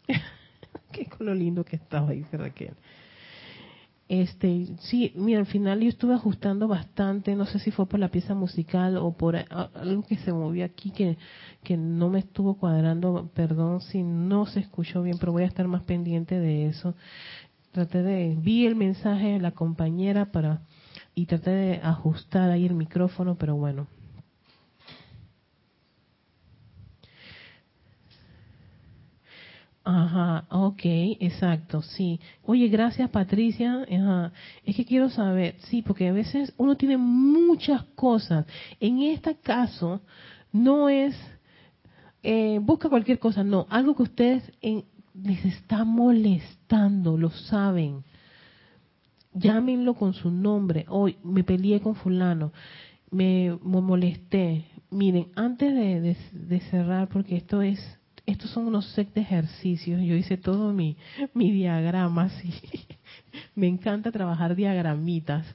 Qué 0.92 1.08
lo 1.20 1.36
lindo 1.36 1.64
que 1.64 1.76
estaba, 1.76 2.10
dice 2.12 2.36
Raquel. 2.36 2.74
Este, 4.10 4.68
sí, 4.80 5.12
mira, 5.16 5.40
al 5.40 5.46
final 5.48 5.82
yo 5.82 5.90
estuve 5.90 6.14
ajustando 6.14 6.70
bastante, 6.70 7.36
no 7.36 7.46
sé 7.46 7.60
si 7.60 7.72
fue 7.72 7.88
por 7.88 8.00
la 8.00 8.08
pieza 8.08 8.34
musical 8.34 8.96
o 8.96 9.12
por 9.12 9.36
algo 9.50 10.04
que 10.04 10.16
se 10.18 10.32
movió 10.32 10.64
aquí 10.64 10.92
que, 10.92 11.18
que 11.62 11.76
no 11.76 12.10
me 12.10 12.20
estuvo 12.20 12.58
cuadrando, 12.58 13.30
perdón 13.34 13.82
si 13.82 14.04
no 14.04 14.46
se 14.46 14.62
escuchó 14.62 15.04
bien, 15.04 15.18
pero 15.20 15.34
voy 15.34 15.44
a 15.44 15.48
estar 15.48 15.68
más 15.68 15.84
pendiente 15.84 16.40
de 16.40 16.68
eso. 16.68 16.96
Traté 17.74 18.02
de, 18.02 18.38
vi 18.40 18.66
el 18.66 18.76
mensaje 18.76 19.34
de 19.34 19.40
la 19.40 19.52
compañera 19.52 20.32
para, 20.32 20.62
y 21.14 21.26
traté 21.26 21.52
de 21.52 21.82
ajustar 21.84 22.50
ahí 22.50 22.66
el 22.66 22.76
micrófono, 22.76 23.36
pero 23.36 23.58
bueno, 23.58 23.88
Ajá, 29.90 30.44
ok, 30.50 30.82
exacto, 31.22 31.82
sí. 31.82 32.20
Oye, 32.44 32.68
gracias 32.68 33.10
Patricia. 33.10 33.86
Ajá. 33.90 34.34
Es 34.66 34.76
que 34.76 34.84
quiero 34.84 35.10
saber, 35.10 35.56
sí, 35.70 35.82
porque 35.82 36.10
a 36.10 36.12
veces 36.12 36.54
uno 36.58 36.76
tiene 36.76 36.98
muchas 36.98 37.84
cosas. 37.96 38.46
En 38.82 39.02
este 39.02 39.36
caso, 39.36 40.02
no 40.52 40.90
es, 40.90 41.16
eh, 42.22 42.60
busca 42.62 42.90
cualquier 42.90 43.18
cosa, 43.18 43.46
no, 43.46 43.66
algo 43.70 43.96
que 43.96 44.04
ustedes 44.04 44.44
les 44.62 45.46
está 45.46 45.86
molestando, 45.86 47.18
lo 47.18 47.30
saben. 47.30 48.04
Llámenlo 49.34 49.94
con 49.94 50.14
su 50.14 50.30
nombre. 50.30 50.86
Hoy 50.90 51.16
me 51.24 51.46
peleé 51.46 51.80
con 51.80 51.96
fulano, 51.96 52.52
me, 53.10 53.58
molesté. 53.64 54.66
Miren, 54.90 55.28
antes 55.36 55.74
de 56.34 56.60
cerrar, 56.72 57.08
porque 57.08 57.38
esto 57.38 57.62
es 57.62 57.80
estos 58.28 58.52
son 58.52 58.68
unos 58.68 58.86
set 58.88 59.14
de 59.14 59.22
ejercicios. 59.22 60.02
Yo 60.02 60.14
hice 60.16 60.38
todo 60.38 60.74
mi, 60.74 60.98
mi 61.34 61.52
diagrama. 61.52 62.30
Me 63.56 63.68
encanta 63.68 64.12
trabajar 64.12 64.56
diagramitas. 64.56 65.46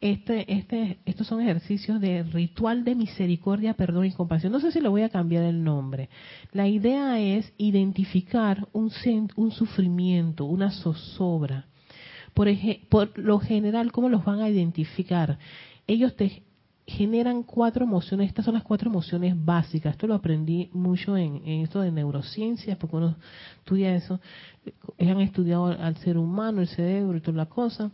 Este, 0.00 0.52
este, 0.52 0.98
estos 1.04 1.26
son 1.26 1.40
ejercicios 1.40 2.00
de 2.00 2.22
ritual 2.22 2.84
de 2.84 2.94
misericordia, 2.94 3.74
perdón 3.74 4.04
y 4.04 4.12
compasión. 4.12 4.52
No 4.52 4.60
sé 4.60 4.70
si 4.70 4.80
le 4.80 4.88
voy 4.88 5.02
a 5.02 5.08
cambiar 5.08 5.42
el 5.42 5.64
nombre. 5.64 6.08
La 6.52 6.68
idea 6.68 7.18
es 7.18 7.52
identificar 7.58 8.68
un, 8.72 8.92
un 9.34 9.50
sufrimiento, 9.50 10.44
una 10.44 10.70
zozobra. 10.70 11.66
Por, 12.34 12.48
por 12.88 13.18
lo 13.18 13.40
general, 13.40 13.90
¿cómo 13.90 14.08
los 14.08 14.24
van 14.24 14.40
a 14.40 14.48
identificar? 14.48 15.38
Ellos 15.88 16.14
te, 16.14 16.42
generan 16.86 17.42
cuatro 17.42 17.84
emociones, 17.84 18.28
estas 18.28 18.44
son 18.44 18.54
las 18.54 18.62
cuatro 18.62 18.88
emociones 18.88 19.34
básicas, 19.36 19.92
esto 19.92 20.06
lo 20.06 20.14
aprendí 20.14 20.70
mucho 20.72 21.16
en, 21.16 21.42
esto 21.44 21.80
de 21.80 21.90
neurociencias, 21.90 22.78
porque 22.78 22.96
uno 22.96 23.16
estudia 23.58 23.94
eso, 23.94 24.20
eh, 24.64 25.10
han 25.10 25.20
estudiado 25.20 25.66
al 25.66 25.96
ser 25.96 26.16
humano, 26.16 26.60
el 26.60 26.68
cerebro 26.68 27.16
y 27.16 27.20
toda 27.20 27.38
la 27.38 27.46
cosa. 27.46 27.90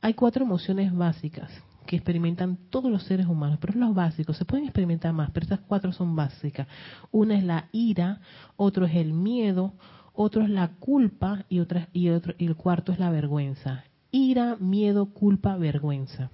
Hay 0.00 0.14
cuatro 0.14 0.44
emociones 0.44 0.94
básicas 0.94 1.50
que 1.84 1.96
experimentan 1.96 2.58
todos 2.70 2.92
los 2.92 3.02
seres 3.02 3.26
humanos, 3.26 3.58
pero 3.60 3.72
es 3.72 3.78
lo 3.78 3.92
básico, 3.92 4.32
se 4.32 4.44
pueden 4.44 4.66
experimentar 4.66 5.12
más, 5.12 5.30
pero 5.32 5.44
estas 5.44 5.60
cuatro 5.60 5.90
son 5.90 6.14
básicas. 6.14 6.68
Una 7.10 7.36
es 7.36 7.42
la 7.42 7.68
ira, 7.72 8.20
otro 8.56 8.86
es 8.86 8.94
el 8.94 9.12
miedo, 9.14 9.72
otro 10.12 10.42
es 10.42 10.50
la 10.50 10.68
culpa 10.68 11.44
y, 11.48 11.58
otra, 11.58 11.88
y, 11.92 12.10
otro, 12.10 12.34
y 12.38 12.46
el 12.46 12.54
cuarto 12.54 12.92
es 12.92 13.00
la 13.00 13.10
vergüenza. 13.10 13.84
Ira, 14.12 14.56
miedo, 14.60 15.06
culpa, 15.06 15.56
vergüenza 15.56 16.30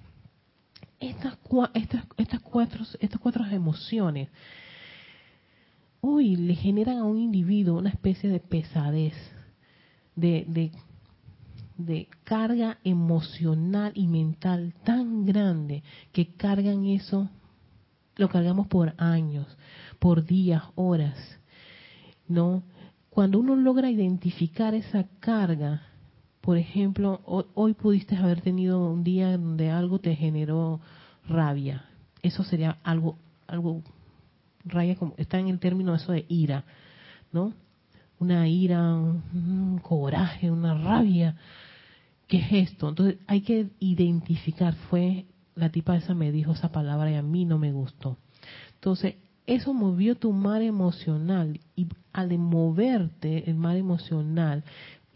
estas, 0.99 1.37
estas, 1.73 2.05
estas, 2.17 2.41
cuatro, 2.41 2.85
estas 2.99 3.19
cuatro 3.19 3.45
emociones, 3.45 4.29
uy, 6.01 6.35
le 6.35 6.55
generan 6.55 6.97
a 6.97 7.03
un 7.03 7.17
individuo 7.17 7.77
una 7.77 7.89
especie 7.89 8.29
de 8.29 8.39
pesadez, 8.39 9.13
de, 10.15 10.45
de, 10.47 10.71
de 11.77 12.07
carga 12.23 12.77
emocional 12.83 13.91
y 13.95 14.07
mental 14.07 14.73
tan 14.83 15.25
grande 15.25 15.83
que 16.11 16.33
cargan 16.35 16.85
eso, 16.85 17.29
lo 18.15 18.29
cargamos 18.29 18.67
por 18.67 18.93
años, 18.97 19.45
por 19.99 20.25
días, 20.25 20.63
horas, 20.75 21.17
¿no? 22.27 22.63
cuando 23.15 23.39
uno 23.39 23.55
logra 23.55 23.89
identificar 23.89 24.73
esa 24.73 25.05
carga, 25.21 25.83
por 26.45 26.57
ejemplo, 26.57 27.21
hoy, 27.25 27.73
pudiste 27.73 28.15
haber 28.15 28.41
tenido 28.41 28.87
un 28.91 29.03
día 29.03 29.35
donde 29.35 29.71
algo 29.71 29.97
te 29.97 30.15
generó 30.15 30.79
rabia. 31.27 31.85
Eso 32.21 32.43
sería 32.43 32.77
algo, 32.83 33.17
algo, 33.47 33.81
rabia 34.63 34.95
como, 34.95 35.15
está 35.17 35.39
en 35.39 35.47
el 35.47 35.57
término 35.57 35.95
eso 35.95 36.11
de 36.11 36.25
ira, 36.29 36.63
¿no? 37.31 37.51
Una 38.19 38.47
ira, 38.47 38.93
un 38.93 39.79
coraje, 39.81 40.51
una 40.51 40.75
rabia. 40.75 41.35
¿Qué 42.27 42.37
es 42.37 42.69
esto? 42.69 42.89
Entonces 42.89 43.17
hay 43.25 43.41
que 43.41 43.69
identificar, 43.79 44.75
fue 44.91 45.25
la 45.55 45.69
tipa 45.69 45.97
esa 45.97 46.13
me 46.13 46.31
dijo 46.31 46.51
esa 46.51 46.71
palabra 46.71 47.09
y 47.09 47.15
a 47.15 47.23
mí 47.23 47.45
no 47.45 47.57
me 47.57 47.71
gustó. 47.71 48.17
Entonces, 48.75 49.15
eso 49.47 49.73
movió 49.73 50.15
tu 50.15 50.31
mar 50.31 50.61
emocional 50.61 51.59
y 51.75 51.87
al 52.13 52.37
moverte 52.37 53.49
el 53.49 53.55
mar 53.55 53.77
emocional, 53.77 54.63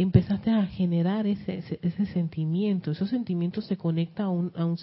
empezaste 0.03 0.49
a 0.49 0.65
generar 0.65 1.27
ese, 1.27 1.61
ese, 1.81 2.05
sentimiento. 2.05 2.91
Esos 2.91 3.09
sentimientos 3.09 3.65
se 3.65 3.75
conectan 3.75 4.27
a, 4.27 4.29
un, 4.29 4.51
a, 4.55 4.63
un 4.65 4.77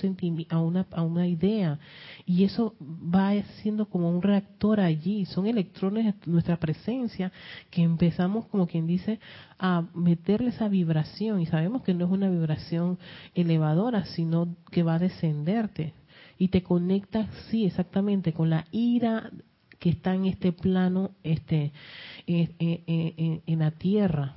a, 0.51 0.61
una, 0.61 0.87
a 0.91 1.03
una 1.03 1.27
idea 1.27 1.79
y 2.27 2.45
eso 2.45 2.75
va 2.81 3.33
siendo 3.63 3.87
como 3.87 4.11
un 4.11 4.21
reactor 4.21 4.79
allí. 4.79 5.25
Son 5.25 5.47
electrones 5.47 6.05
de 6.05 6.15
nuestra 6.31 6.59
presencia 6.59 7.33
que 7.71 7.83
empezamos, 7.83 8.45
como 8.47 8.67
quien 8.67 8.87
dice, 8.87 9.19
a 9.59 9.87
meterle 9.95 10.51
esa 10.51 10.69
vibración 10.69 11.41
y 11.41 11.47
sabemos 11.47 11.83
que 11.83 11.95
no 11.95 12.05
es 12.05 12.11
una 12.11 12.29
vibración 12.29 12.99
elevadora, 13.35 14.05
sino 14.05 14.55
que 14.71 14.83
va 14.83 14.97
a 14.97 14.99
descenderte 14.99 15.95
y 16.37 16.49
te 16.49 16.63
conectas, 16.63 17.27
sí, 17.51 17.65
exactamente, 17.65 18.35
con 18.35 18.51
la 18.51 18.67
ira 18.71 19.31
que 19.79 19.89
está 19.89 20.15
en 20.15 20.27
este 20.27 20.53
plano, 20.53 21.13
este, 21.23 21.73
en 22.27 23.59
la 23.59 23.71
tierra 23.71 24.35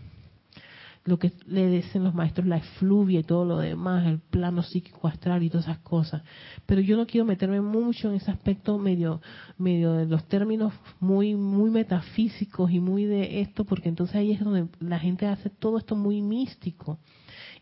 lo 1.09 1.17
que 1.17 1.33
le 1.47 1.67
dicen 1.67 2.03
los 2.03 2.13
maestros, 2.13 2.45
la 2.45 2.57
efluvia 2.57 3.19
y 3.19 3.23
todo 3.23 3.43
lo 3.43 3.57
demás, 3.57 4.05
el 4.05 4.19
plano 4.19 4.61
psíquico 4.61 5.07
astral 5.07 5.41
y 5.41 5.49
todas 5.49 5.65
esas 5.65 5.79
cosas. 5.79 6.21
Pero 6.67 6.81
yo 6.81 6.95
no 6.95 7.07
quiero 7.07 7.25
meterme 7.25 7.61
mucho 7.61 8.09
en 8.09 8.15
ese 8.15 8.29
aspecto 8.29 8.77
medio, 8.77 9.19
medio 9.57 9.93
de 9.93 10.05
los 10.05 10.23
términos 10.25 10.71
muy, 10.99 11.35
muy 11.35 11.71
metafísicos 11.71 12.71
y 12.71 12.79
muy 12.79 13.05
de 13.05 13.41
esto, 13.41 13.65
porque 13.65 13.89
entonces 13.89 14.15
ahí 14.15 14.31
es 14.31 14.39
donde 14.39 14.67
la 14.79 14.99
gente 14.99 15.25
hace 15.25 15.49
todo 15.49 15.79
esto 15.79 15.95
muy 15.95 16.21
místico. 16.21 16.99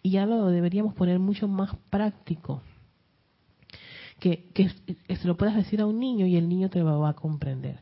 Y 0.03 0.12
ya 0.12 0.25
lo 0.25 0.47
deberíamos 0.47 0.93
poner 0.93 1.17
mucho 1.17 1.47
más 1.47 1.73
práctico. 1.89 2.62
Que, 4.19 4.49
que, 4.53 4.69
se 5.15 5.27
lo 5.27 5.38
puedas 5.38 5.55
decir 5.55 5.79
a 5.79 5.86
un 5.86 5.99
niño 5.99 6.25
y 6.25 6.36
el 6.36 6.49
niño 6.49 6.69
te 6.69 6.83
va 6.83 7.07
a 7.07 7.13
comprender. 7.13 7.81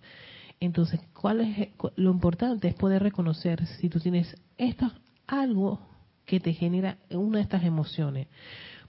Entonces, 0.59 0.99
¿cuál 1.19 1.41
es 1.41 1.69
lo 1.95 2.11
importante? 2.11 2.67
Es 2.67 2.75
poder 2.75 3.01
reconocer 3.01 3.65
si 3.65 3.89
tú 3.89 3.99
tienes 3.99 4.35
estas 4.57 4.91
algo 5.27 5.79
que 6.25 6.39
te 6.39 6.53
genera 6.53 6.97
una 7.11 7.37
de 7.37 7.43
estas 7.43 7.63
emociones. 7.63 8.27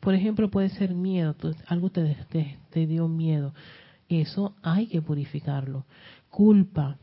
Por 0.00 0.14
ejemplo, 0.14 0.50
puede 0.50 0.68
ser 0.70 0.94
miedo, 0.94 1.34
algo 1.66 1.90
te, 1.90 2.16
te, 2.70 2.86
dio 2.86 3.08
miedo. 3.08 3.54
Eso 4.08 4.54
hay 4.62 4.86
que 4.86 5.02
purificarlo. 5.02 5.84
Culpa. 6.30 6.98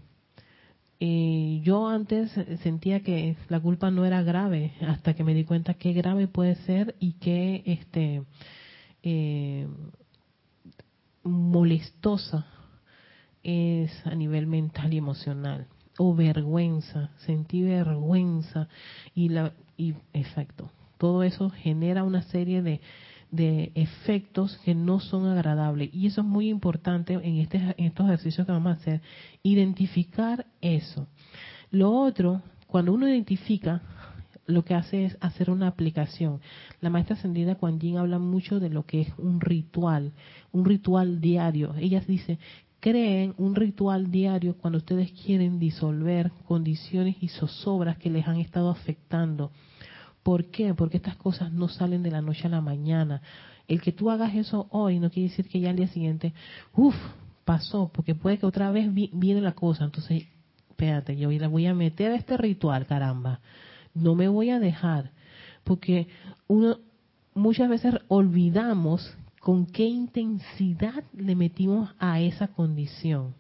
Eh, 1.00 1.60
yo 1.64 1.88
antes 1.88 2.32
sentía 2.62 3.02
que 3.02 3.36
la 3.50 3.60
culpa 3.60 3.92
no 3.92 4.06
era 4.06 4.22
grave 4.24 4.74
hasta 4.88 5.14
que 5.14 5.24
me 5.24 5.34
di 5.34 5.44
cuenta 5.44 5.74
qué 5.74 5.92
grave 5.92 6.28
puede 6.28 6.56
ser 6.56 6.96
y 7.00 7.14
qué 7.14 7.62
este, 7.66 8.24
eh, 9.02 9.68
molestosa 11.24 12.46
es 13.44 13.92
a 14.06 14.16
nivel 14.16 14.48
mental 14.48 14.94
y 14.94 14.98
emocional 14.98 15.68
o 15.98 16.16
vergüenza, 16.16 17.12
sentí 17.18 17.62
vergüenza 17.62 18.68
y 19.14 19.30
la 19.30 19.54
y 19.78 19.96
exacto, 20.14 20.72
todo 20.98 21.24
eso 21.24 21.50
genera 21.50 22.04
una 22.04 22.24
serie 22.24 22.62
de 22.62 22.82
de 23.32 23.72
efectos 23.74 24.60
que 24.64 24.76
no 24.76 25.00
son 25.00 25.26
agradables 25.26 25.90
y 25.92 26.06
eso 26.06 26.22
es 26.22 26.28
muy 26.28 26.50
importante 26.50 27.14
en 27.14 27.38
este 27.38 27.58
en 27.58 27.86
estos 27.86 28.06
ejercicios 28.06 28.46
que 28.46 28.52
vamos 28.52 28.72
a 28.72 28.80
hacer, 28.80 29.02
identificar 29.42 30.46
eso. 30.62 31.08
Lo 31.72 31.92
otro, 31.92 32.44
cuando 32.68 32.94
uno 32.94 33.08
identifica 33.08 33.82
lo 34.46 34.66
que 34.66 34.76
hace 34.76 35.06
es 35.06 35.18
hacer 35.22 35.50
una 35.50 35.68
aplicación. 35.68 36.42
La 36.82 36.90
maestra 36.90 37.16
ascendida 37.16 37.56
Kuan 37.56 37.80
Yin 37.80 37.98
habla 37.98 38.20
mucho 38.20 38.60
de 38.60 38.70
lo 38.70 38.86
que 38.86 39.02
es 39.02 39.14
un 39.18 39.40
ritual, 39.40 40.12
un 40.52 40.66
ritual 40.66 41.22
diario. 41.22 41.74
Ella 41.76 42.02
dice 42.02 42.40
creen 42.84 43.34
un 43.38 43.56
ritual 43.56 44.12
diario 44.12 44.58
cuando 44.58 44.80
ustedes 44.80 45.10
quieren 45.14 45.58
disolver 45.58 46.34
condiciones 46.46 47.16
y 47.22 47.30
zozobras 47.30 47.98
que 47.98 48.10
les 48.10 48.28
han 48.28 48.36
estado 48.42 48.70
afectando. 48.70 49.52
¿Por 50.22 50.48
qué? 50.48 50.74
Porque 50.74 50.98
estas 50.98 51.16
cosas 51.16 51.54
no 51.54 51.70
salen 51.70 52.04
de 52.04 52.12
la 52.12 52.22
noche 52.22 52.46
a 52.48 52.50
la 52.50 52.60
mañana. 52.60 53.22
El 53.70 53.82
que 53.82 53.94
tú 53.94 54.12
hagas 54.12 54.36
eso 54.36 54.68
hoy 54.70 55.00
no 55.00 55.10
quiere 55.10 55.30
decir 55.30 55.48
que 55.48 55.62
ya 55.62 55.70
al 55.70 55.78
día 55.78 55.88
siguiente, 55.88 56.34
uff, 56.76 56.96
pasó, 57.46 57.90
porque 57.94 58.16
puede 58.16 58.38
que 58.38 58.46
otra 58.46 58.70
vez 58.70 58.94
viene 58.94 59.40
la 59.40 59.54
cosa. 59.54 59.86
Entonces, 59.86 60.26
espérate, 60.70 61.16
yo 61.16 61.32
la 61.32 61.48
voy 61.48 61.68
a 61.68 61.74
meter 61.74 62.12
a 62.12 62.16
este 62.16 62.36
ritual, 62.36 62.86
caramba. 62.86 63.40
No 63.94 64.14
me 64.14 64.28
voy 64.28 64.50
a 64.50 64.60
dejar. 64.60 65.12
Porque 65.64 66.10
uno 66.48 66.80
muchas 67.34 67.70
veces 67.70 67.96
olvidamos 68.10 69.16
con 69.44 69.66
qué 69.66 69.84
intensidad 69.84 71.04
le 71.12 71.36
metimos 71.36 71.94
a 72.00 72.22
esa 72.22 72.48
condición. 72.48 73.36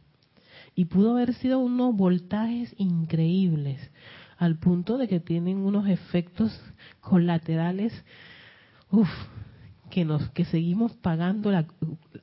Y 0.75 0.85
pudo 0.85 1.11
haber 1.11 1.33
sido 1.35 1.59
unos 1.59 1.95
voltajes 1.95 2.75
increíbles, 2.77 3.79
al 4.37 4.57
punto 4.57 4.97
de 4.97 5.07
que 5.07 5.21
tienen 5.21 5.59
unos 5.59 5.87
efectos 5.87 6.51
colaterales, 6.99 7.93
uff, 8.91 9.07
que 9.89 10.03
nos 10.03 10.29
que 10.31 10.43
seguimos 10.43 10.91
pagando 10.91 11.51
la 11.51 11.67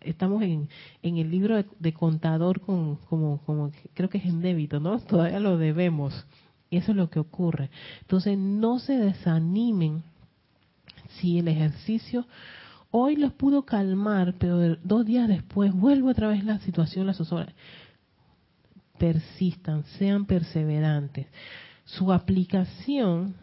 estamos 0.02 0.42
en, 0.42 0.68
en 1.02 1.16
el 1.16 1.30
libro 1.30 1.64
de, 1.78 1.92
contador 1.94 2.60
con 2.60 2.96
como 2.96 3.38
como 3.46 3.70
creo 3.94 4.10
que 4.10 4.18
es 4.18 4.26
en 4.26 4.42
débito 4.42 4.78
no 4.78 4.98
todavía 5.06 5.40
lo 5.40 5.56
debemos. 5.56 6.26
Y 6.68 6.76
eso 6.76 6.90
es 6.90 6.98
lo 6.98 7.08
que 7.08 7.18
ocurre. 7.18 7.70
Entonces 8.02 8.36
no 8.36 8.78
se 8.78 8.98
desanimen 8.98 10.02
si 11.18 11.38
el 11.38 11.48
ejercicio 11.48 12.26
Hoy 12.92 13.16
los 13.16 13.32
pudo 13.32 13.62
calmar, 13.62 14.34
pero 14.38 14.76
dos 14.76 15.06
días 15.06 15.28
después 15.28 15.72
vuelve 15.72 16.10
otra 16.10 16.28
vez 16.28 16.44
la 16.44 16.58
situación, 16.60 17.06
la 17.06 17.14
zozobra. 17.14 17.54
Persistan, 18.98 19.84
sean 19.98 20.26
perseverantes. 20.26 21.26
Su 21.84 22.12
aplicación, 22.12 23.34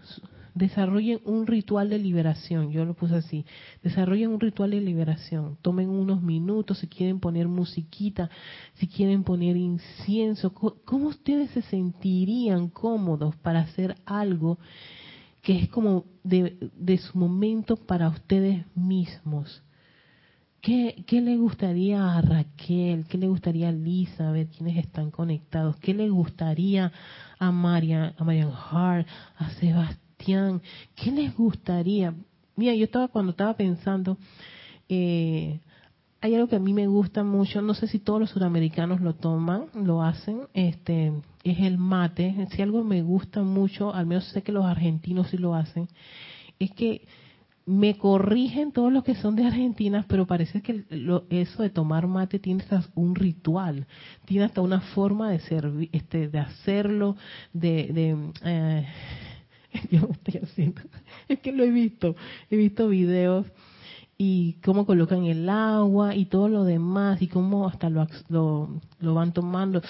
desarrollen 0.54 1.22
un 1.24 1.48
ritual 1.48 1.90
de 1.90 1.98
liberación. 1.98 2.72
Yo 2.72 2.84
lo 2.84 2.94
puse 2.94 3.16
así. 3.16 3.46
Desarrollen 3.84 4.32
un 4.32 4.40
ritual 4.40 4.72
de 4.72 4.82
liberación. 4.82 5.58
Tomen 5.62 5.90
unos 5.90 6.22
minutos 6.22 6.80
si 6.80 6.88
quieren 6.88 7.20
poner 7.20 7.48
musiquita, 7.48 8.30
si 8.76 8.88
quieren 8.88 9.24
poner 9.24 9.56
incienso. 9.56 10.54
¿Cómo 10.54 11.08
ustedes 11.08 11.52
se 11.52 11.62
sentirían 11.62 12.70
cómodos 12.70 13.36
para 13.38 13.62
hacer 13.62 13.96
algo 14.06 14.60
que 15.48 15.60
es 15.60 15.70
como 15.70 16.04
de, 16.26 16.98
su 16.98 17.18
momento 17.18 17.78
para 17.78 18.10
ustedes 18.10 18.66
mismos. 18.76 19.64
¿Qué, 20.60 21.06
¿Qué, 21.08 21.22
le 21.22 21.38
gustaría 21.38 22.18
a 22.18 22.20
Raquel? 22.20 23.06
¿Qué 23.08 23.18
le 23.18 23.30
gustaría 23.30 23.70
a 23.70 24.32
ver 24.32 24.48
quiénes 24.48 24.76
están 24.76 25.10
conectados. 25.10 25.78
¿Qué 25.78 25.94
le 25.94 26.10
gustaría 26.10 26.92
a 27.40 27.52
Marian, 27.54 28.14
a 28.18 28.26
Marian 28.26 28.52
Hart, 28.52 29.08
a 29.38 29.50
Sebastián? 29.52 30.62
¿Qué 30.96 31.14
les 31.14 31.34
gustaría? 31.34 32.14
Mira, 32.58 32.76
yo 32.76 32.84
estaba 32.84 33.08
cuando 33.08 33.32
estaba 33.32 33.56
pensando, 33.56 34.18
eh, 34.90 35.62
hay 36.22 36.36
algo 36.36 36.48
que 36.48 36.56
a 36.56 36.60
mí 36.60 36.74
me 36.74 36.88
gusta 36.88 37.24
mucho, 37.24 37.62
no 37.62 37.74
sé 37.74 37.88
si 37.88 38.00
todos 38.00 38.20
los 38.20 38.32
sudamericanos 38.32 39.02
lo 39.02 39.14
toman, 39.14 39.66
lo 39.76 40.02
hacen, 40.02 40.42
este, 40.54 41.14
es 41.44 41.60
el 41.60 41.78
mate. 41.78 42.48
Si 42.52 42.62
algo 42.62 42.84
me 42.84 43.04
gusta 43.04 43.44
mucho, 43.44 43.94
al 43.94 44.08
menos 44.08 44.26
sé 44.26 44.42
que 44.42 44.52
los 44.52 44.66
argentinos 44.66 45.30
sí 45.30 45.38
lo 45.38 45.54
hacen, 45.54 45.88
es 46.60 46.72
que 46.72 47.08
me 47.68 47.98
corrigen 47.98 48.72
todos 48.72 48.92
los 48.92 49.04
que 49.04 49.16
son 49.16 49.36
de 49.36 49.46
Argentina, 49.46 50.06
pero 50.08 50.26
parece 50.26 50.62
que 50.62 50.86
eso 51.30 51.62
de 51.62 51.70
tomar 51.70 52.08
mate 52.08 52.40
tiene 52.40 52.64
hasta 52.64 52.84
un 52.96 53.14
ritual, 53.14 53.86
tiene 54.26 54.46
hasta 54.46 54.62
una 54.62 54.80
forma 54.80 55.30
de 55.30 55.40
servir, 55.42 55.90
este, 55.92 56.30
de 56.30 56.40
hacerlo, 56.40 57.18
de, 57.54 57.90
de 57.92 58.32
eh, 58.46 58.88
yo 59.92 60.10
estoy 60.12 60.42
haciendo, 60.42 60.82
es 61.28 61.40
que 61.40 61.52
lo 61.52 61.64
he 61.64 61.70
visto, 61.70 62.16
he 62.50 62.56
visto 62.56 62.88
videos 62.88 63.46
y 64.18 64.54
cómo 64.64 64.86
colocan 64.86 65.26
el 65.26 65.48
agua 65.48 66.16
y 66.16 66.26
todo 66.26 66.50
lo 66.50 66.64
demás 66.64 67.22
y 67.22 67.28
cómo 67.28 67.68
hasta 67.68 67.90
lo, 67.90 68.08
lo, 68.30 69.14
van 69.14 69.32
tomando, 69.32 69.82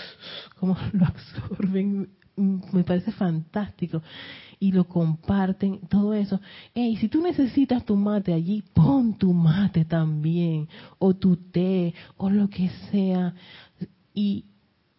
cómo 0.59 0.75
lo 0.93 1.05
absorben, 1.05 2.09
me 2.35 2.83
parece 2.83 3.11
fantástico 3.11 4.01
y 4.59 4.71
lo 4.71 4.85
comparten, 4.85 5.81
todo 5.87 6.13
eso. 6.13 6.41
Hey, 6.73 6.97
si 6.97 7.07
tú 7.07 7.21
necesitas 7.21 7.85
tu 7.85 7.95
mate 7.95 8.33
allí, 8.33 8.63
pon 8.73 9.17
tu 9.17 9.31
mate 9.31 9.85
también, 9.85 10.67
o 10.97 11.13
tu 11.15 11.37
té, 11.37 11.93
o 12.17 12.29
lo 12.29 12.49
que 12.49 12.69
sea, 12.91 13.33
y, 14.13 14.45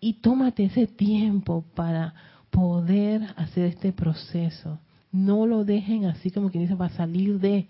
y 0.00 0.14
tómate 0.14 0.64
ese 0.64 0.86
tiempo 0.86 1.64
para 1.74 2.14
poder 2.50 3.22
hacer 3.36 3.66
este 3.66 3.92
proceso. 3.92 4.78
No 5.10 5.46
lo 5.46 5.64
dejen 5.64 6.04
así 6.04 6.30
como 6.30 6.50
quien 6.50 6.64
dice, 6.64 6.74
va 6.74 6.88
salir 6.90 7.40
de, 7.40 7.66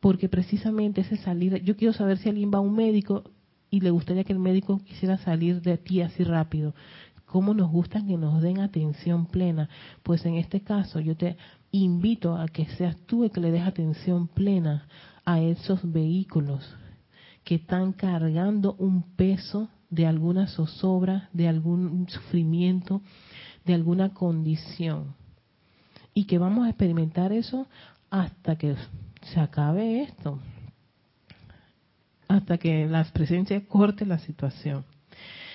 porque 0.00 0.28
precisamente 0.28 1.02
ese 1.02 1.16
salir, 1.18 1.62
yo 1.62 1.76
quiero 1.76 1.92
saber 1.92 2.18
si 2.18 2.28
alguien 2.28 2.50
va 2.52 2.58
a 2.58 2.62
un 2.62 2.74
médico 2.74 3.24
y 3.70 3.80
le 3.80 3.90
gustaría 3.90 4.24
que 4.24 4.32
el 4.32 4.38
médico 4.38 4.80
quisiera 4.84 5.18
salir 5.18 5.60
de 5.62 5.78
ti 5.78 6.00
así 6.00 6.24
rápido. 6.24 6.74
¿Cómo 7.26 7.54
nos 7.54 7.70
gusta 7.70 8.04
que 8.04 8.16
nos 8.16 8.42
den 8.42 8.58
atención 8.58 9.26
plena? 9.26 9.68
Pues 10.02 10.24
en 10.24 10.34
este 10.34 10.62
caso 10.62 10.98
yo 10.98 11.16
te 11.16 11.36
invito 11.70 12.34
a 12.34 12.48
que 12.48 12.66
seas 12.66 12.96
tú 13.06 13.22
el 13.22 13.30
que 13.30 13.40
le 13.40 13.52
des 13.52 13.62
atención 13.62 14.26
plena 14.26 14.88
a 15.24 15.40
esos 15.40 15.80
vehículos 15.92 16.68
que 17.44 17.56
están 17.56 17.92
cargando 17.92 18.74
un 18.78 19.02
peso 19.02 19.68
de 19.90 20.06
alguna 20.06 20.48
zozobra, 20.48 21.28
de 21.32 21.46
algún 21.46 22.08
sufrimiento, 22.08 23.00
de 23.64 23.74
alguna 23.74 24.12
condición. 24.12 25.14
Y 26.14 26.24
que 26.24 26.38
vamos 26.38 26.66
a 26.66 26.70
experimentar 26.70 27.32
eso 27.32 27.68
hasta 28.10 28.56
que 28.56 28.74
se 29.22 29.40
acabe 29.40 30.02
esto, 30.02 30.38
hasta 32.28 32.58
que 32.58 32.86
la 32.86 33.04
presencia 33.04 33.64
corte 33.66 34.06
la 34.06 34.18
situación. 34.18 34.84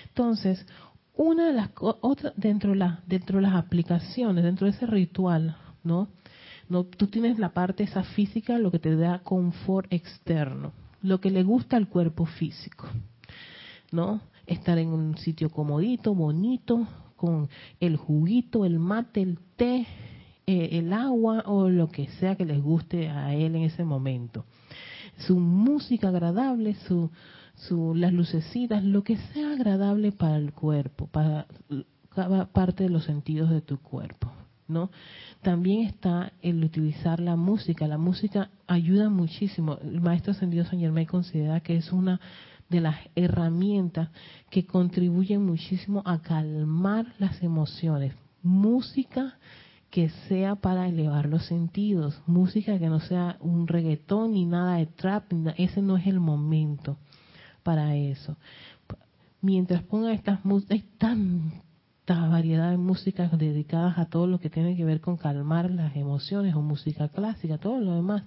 Entonces, 0.08 0.66
una 1.14 1.46
de 1.46 1.54
las 1.54 1.70
otras 1.78 2.34
dentro 2.36 2.70
de 2.70 2.76
las 2.76 3.06
dentro 3.06 3.36
de 3.36 3.42
las 3.42 3.54
aplicaciones, 3.54 4.44
dentro 4.44 4.66
de 4.66 4.72
ese 4.72 4.86
ritual, 4.86 5.56
¿no? 5.82 6.08
No, 6.68 6.84
tú 6.84 7.06
tienes 7.06 7.38
la 7.38 7.50
parte 7.50 7.84
esa 7.84 8.02
física, 8.02 8.58
lo 8.58 8.70
que 8.70 8.78
te 8.78 8.96
da 8.96 9.20
confort 9.20 9.92
externo, 9.92 10.72
lo 11.00 11.20
que 11.20 11.30
le 11.30 11.44
gusta 11.44 11.76
al 11.76 11.88
cuerpo 11.88 12.26
físico, 12.26 12.86
¿no? 13.92 14.20
Estar 14.46 14.78
en 14.78 14.88
un 14.88 15.16
sitio 15.16 15.48
comodito, 15.48 16.14
bonito, 16.14 16.86
con 17.16 17.48
el 17.80 17.96
juguito, 17.96 18.64
el 18.64 18.78
mate, 18.78 19.22
el 19.22 19.38
té, 19.56 19.86
eh, 20.46 20.78
el 20.78 20.92
agua 20.92 21.42
o 21.46 21.68
lo 21.68 21.88
que 21.88 22.06
sea 22.20 22.36
que 22.36 22.44
les 22.44 22.62
guste 22.62 23.08
a 23.08 23.34
él 23.34 23.56
en 23.56 23.62
ese 23.62 23.84
momento. 23.84 24.44
Su 25.18 25.40
música 25.40 26.08
agradable, 26.08 26.74
su, 26.86 27.10
su, 27.54 27.94
las 27.94 28.12
lucecitas, 28.12 28.84
lo 28.84 29.02
que 29.02 29.16
sea 29.16 29.52
agradable 29.52 30.12
para 30.12 30.36
el 30.36 30.52
cuerpo, 30.52 31.08
para 31.08 31.46
cada 32.10 32.46
parte 32.46 32.84
de 32.84 32.90
los 32.90 33.04
sentidos 33.04 33.50
de 33.50 33.60
tu 33.60 33.78
cuerpo. 33.78 34.30
¿no? 34.68 34.90
También 35.42 35.86
está 35.86 36.32
el 36.42 36.62
utilizar 36.62 37.18
la 37.18 37.36
música. 37.36 37.88
La 37.88 37.98
música 37.98 38.50
ayuda 38.66 39.08
muchísimo. 39.08 39.78
El 39.82 40.00
maestro 40.00 40.32
ascendido 40.32 40.64
San 40.64 40.80
Germán 40.80 41.06
considera 41.06 41.60
que 41.60 41.76
es 41.76 41.92
una 41.92 42.20
de 42.68 42.80
las 42.80 42.96
herramientas 43.14 44.10
que 44.50 44.66
contribuyen 44.66 45.44
muchísimo 45.44 46.02
a 46.04 46.20
calmar 46.20 47.14
las 47.18 47.42
emociones. 47.42 48.14
Música 48.42 49.38
que 49.90 50.10
sea 50.28 50.56
para 50.56 50.88
elevar 50.88 51.26
los 51.26 51.46
sentidos, 51.46 52.22
música 52.26 52.78
que 52.78 52.88
no 52.88 53.00
sea 53.00 53.36
un 53.40 53.66
reggaetón 53.66 54.32
ni 54.32 54.44
nada 54.44 54.76
de 54.76 54.86
trap, 54.86 55.32
ese 55.56 55.80
no 55.82 55.96
es 55.96 56.06
el 56.06 56.20
momento 56.20 56.98
para 57.62 57.96
eso. 57.96 58.36
Mientras 59.40 59.82
ponga 59.82 60.12
estas 60.12 60.44
músicas, 60.44 61.16
variedad 62.06 62.70
de 62.70 62.76
músicas 62.76 63.36
dedicadas 63.36 63.98
a 63.98 64.06
todo 64.06 64.26
lo 64.26 64.38
que 64.38 64.50
tiene 64.50 64.76
que 64.76 64.84
ver 64.84 65.00
con 65.00 65.16
calmar 65.16 65.70
las 65.70 65.96
emociones 65.96 66.54
o 66.54 66.62
música 66.62 67.08
clásica, 67.08 67.58
todo 67.58 67.80
lo 67.80 67.94
demás. 67.94 68.24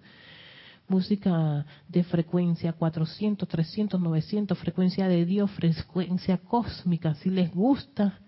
Música 0.88 1.65
de 1.88 2.04
frecuencia 2.04 2.74
400, 2.74 3.48
300, 3.48 4.02
900, 4.02 4.58
frecuencia 4.58 5.08
de 5.08 5.26
Dios, 5.26 5.52
frecuencia 5.52 6.38
cósmica, 6.39 7.13
si 7.15 7.30
les 7.30 7.54
gusta. 7.54 8.19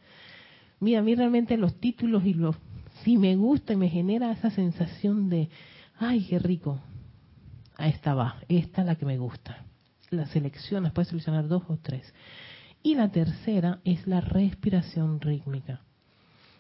Mira, 0.80 1.00
a 1.00 1.04
mí 1.04 1.16
realmente 1.16 1.58
los 1.58 1.76
títulos 1.80 2.24
y 2.26 2.34
los, 2.34 2.56
si 3.04 3.18
me 3.18 3.36
gusta 3.36 3.74
y 3.74 3.78
me 3.78 3.90
genera 3.90 4.32
esa 4.32 4.50
sensación 4.50 5.30
de, 5.30 5.50
ay, 5.98 6.26
qué 6.28 6.40
rico. 6.40 6.80
A 7.78 7.88
esta 7.88 8.14
va, 8.14 8.38
esta 8.48 8.82
es 8.82 8.88
la 8.88 8.96
que 8.96 9.06
me 9.06 9.18
gusta. 9.18 9.66
La 10.10 10.26
seleccionas, 10.28 10.92
puedes 10.92 11.10
seleccionar 11.10 11.48
dos 11.48 11.64
o 11.68 11.78
tres. 11.78 12.14
Y 12.84 12.96
la 12.96 13.10
tercera 13.10 13.80
es 13.84 14.08
la 14.08 14.22
respiración 14.22 15.22
rítmica. 15.22 15.82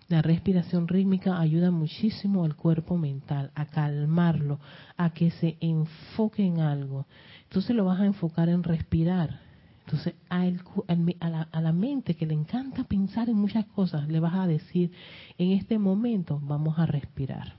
La 0.07 0.21
respiración 0.21 0.87
rítmica 0.87 1.39
ayuda 1.39 1.71
muchísimo 1.71 2.43
al 2.43 2.55
cuerpo 2.55 2.97
mental, 2.97 3.51
a 3.55 3.65
calmarlo, 3.67 4.59
a 4.97 5.11
que 5.13 5.31
se 5.31 5.57
enfoque 5.61 6.43
en 6.45 6.59
algo. 6.59 7.07
Entonces 7.43 7.75
lo 7.75 7.85
vas 7.85 8.01
a 8.01 8.05
enfocar 8.05 8.49
en 8.49 8.63
respirar. 8.63 9.39
Entonces 9.85 10.13
a, 10.29 10.45
la, 10.45 11.47
a, 11.51 11.61
la, 11.61 11.71
mente 11.71 12.15
que 12.15 12.25
le 12.25 12.33
encanta 12.33 12.83
pensar 12.83 13.29
en 13.29 13.35
muchas 13.35 13.65
cosas, 13.65 14.07
le 14.07 14.19
vas 14.19 14.35
a 14.35 14.47
decir, 14.47 14.91
en 15.37 15.51
este 15.51 15.79
momento 15.79 16.39
vamos 16.43 16.77
a 16.79 16.85
respirar. 16.85 17.55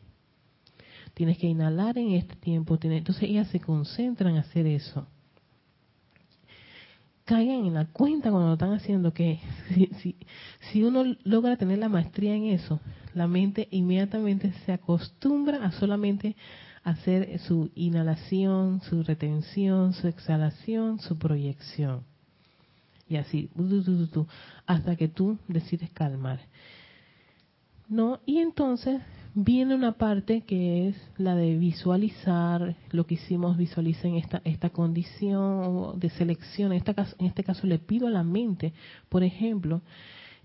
Tienes 1.14 1.36
que 1.38 1.46
inhalar 1.46 1.98
en 1.98 2.12
este 2.12 2.36
tiempo. 2.36 2.78
Entonces 2.80 3.24
ellas 3.24 3.48
se 3.48 3.60
concentran 3.60 4.34
en 4.34 4.38
hacer 4.38 4.66
eso 4.66 5.06
caigan 7.24 7.64
en 7.66 7.74
la 7.74 7.86
cuenta 7.86 8.30
cuando 8.30 8.48
lo 8.48 8.52
están 8.54 8.72
haciendo 8.72 9.12
que 9.12 9.40
si, 9.68 9.86
si, 10.00 10.16
si 10.70 10.82
uno 10.82 11.04
logra 11.24 11.56
tener 11.56 11.78
la 11.78 11.88
maestría 11.88 12.34
en 12.34 12.44
eso, 12.44 12.80
la 13.14 13.26
mente 13.26 13.68
inmediatamente 13.70 14.52
se 14.64 14.72
acostumbra 14.72 15.64
a 15.64 15.72
solamente 15.72 16.36
hacer 16.82 17.38
su 17.40 17.70
inhalación, 17.74 18.80
su 18.82 19.02
retención, 19.02 19.92
su 19.92 20.08
exhalación, 20.08 20.98
su 20.98 21.18
proyección. 21.18 22.04
Y 23.12 23.18
así, 23.18 23.50
hasta 24.64 24.96
que 24.96 25.06
tú 25.06 25.36
decides 25.46 25.90
calmar. 25.90 26.40
¿No? 27.90 28.20
Y 28.24 28.38
entonces 28.38 29.02
viene 29.34 29.74
una 29.74 29.92
parte 29.92 30.40
que 30.46 30.88
es 30.88 30.96
la 31.18 31.34
de 31.34 31.58
visualizar 31.58 32.74
lo 32.90 33.04
que 33.04 33.16
hicimos, 33.16 33.58
visualicen 33.58 34.14
esta, 34.14 34.40
esta 34.44 34.70
condición 34.70 36.00
de 36.00 36.08
selección. 36.08 36.72
En, 36.72 36.78
esta 36.78 36.94
en 37.18 37.26
este 37.26 37.44
caso 37.44 37.66
le 37.66 37.78
pido 37.78 38.06
a 38.06 38.10
la 38.10 38.22
mente, 38.22 38.72
por 39.10 39.22
ejemplo, 39.22 39.82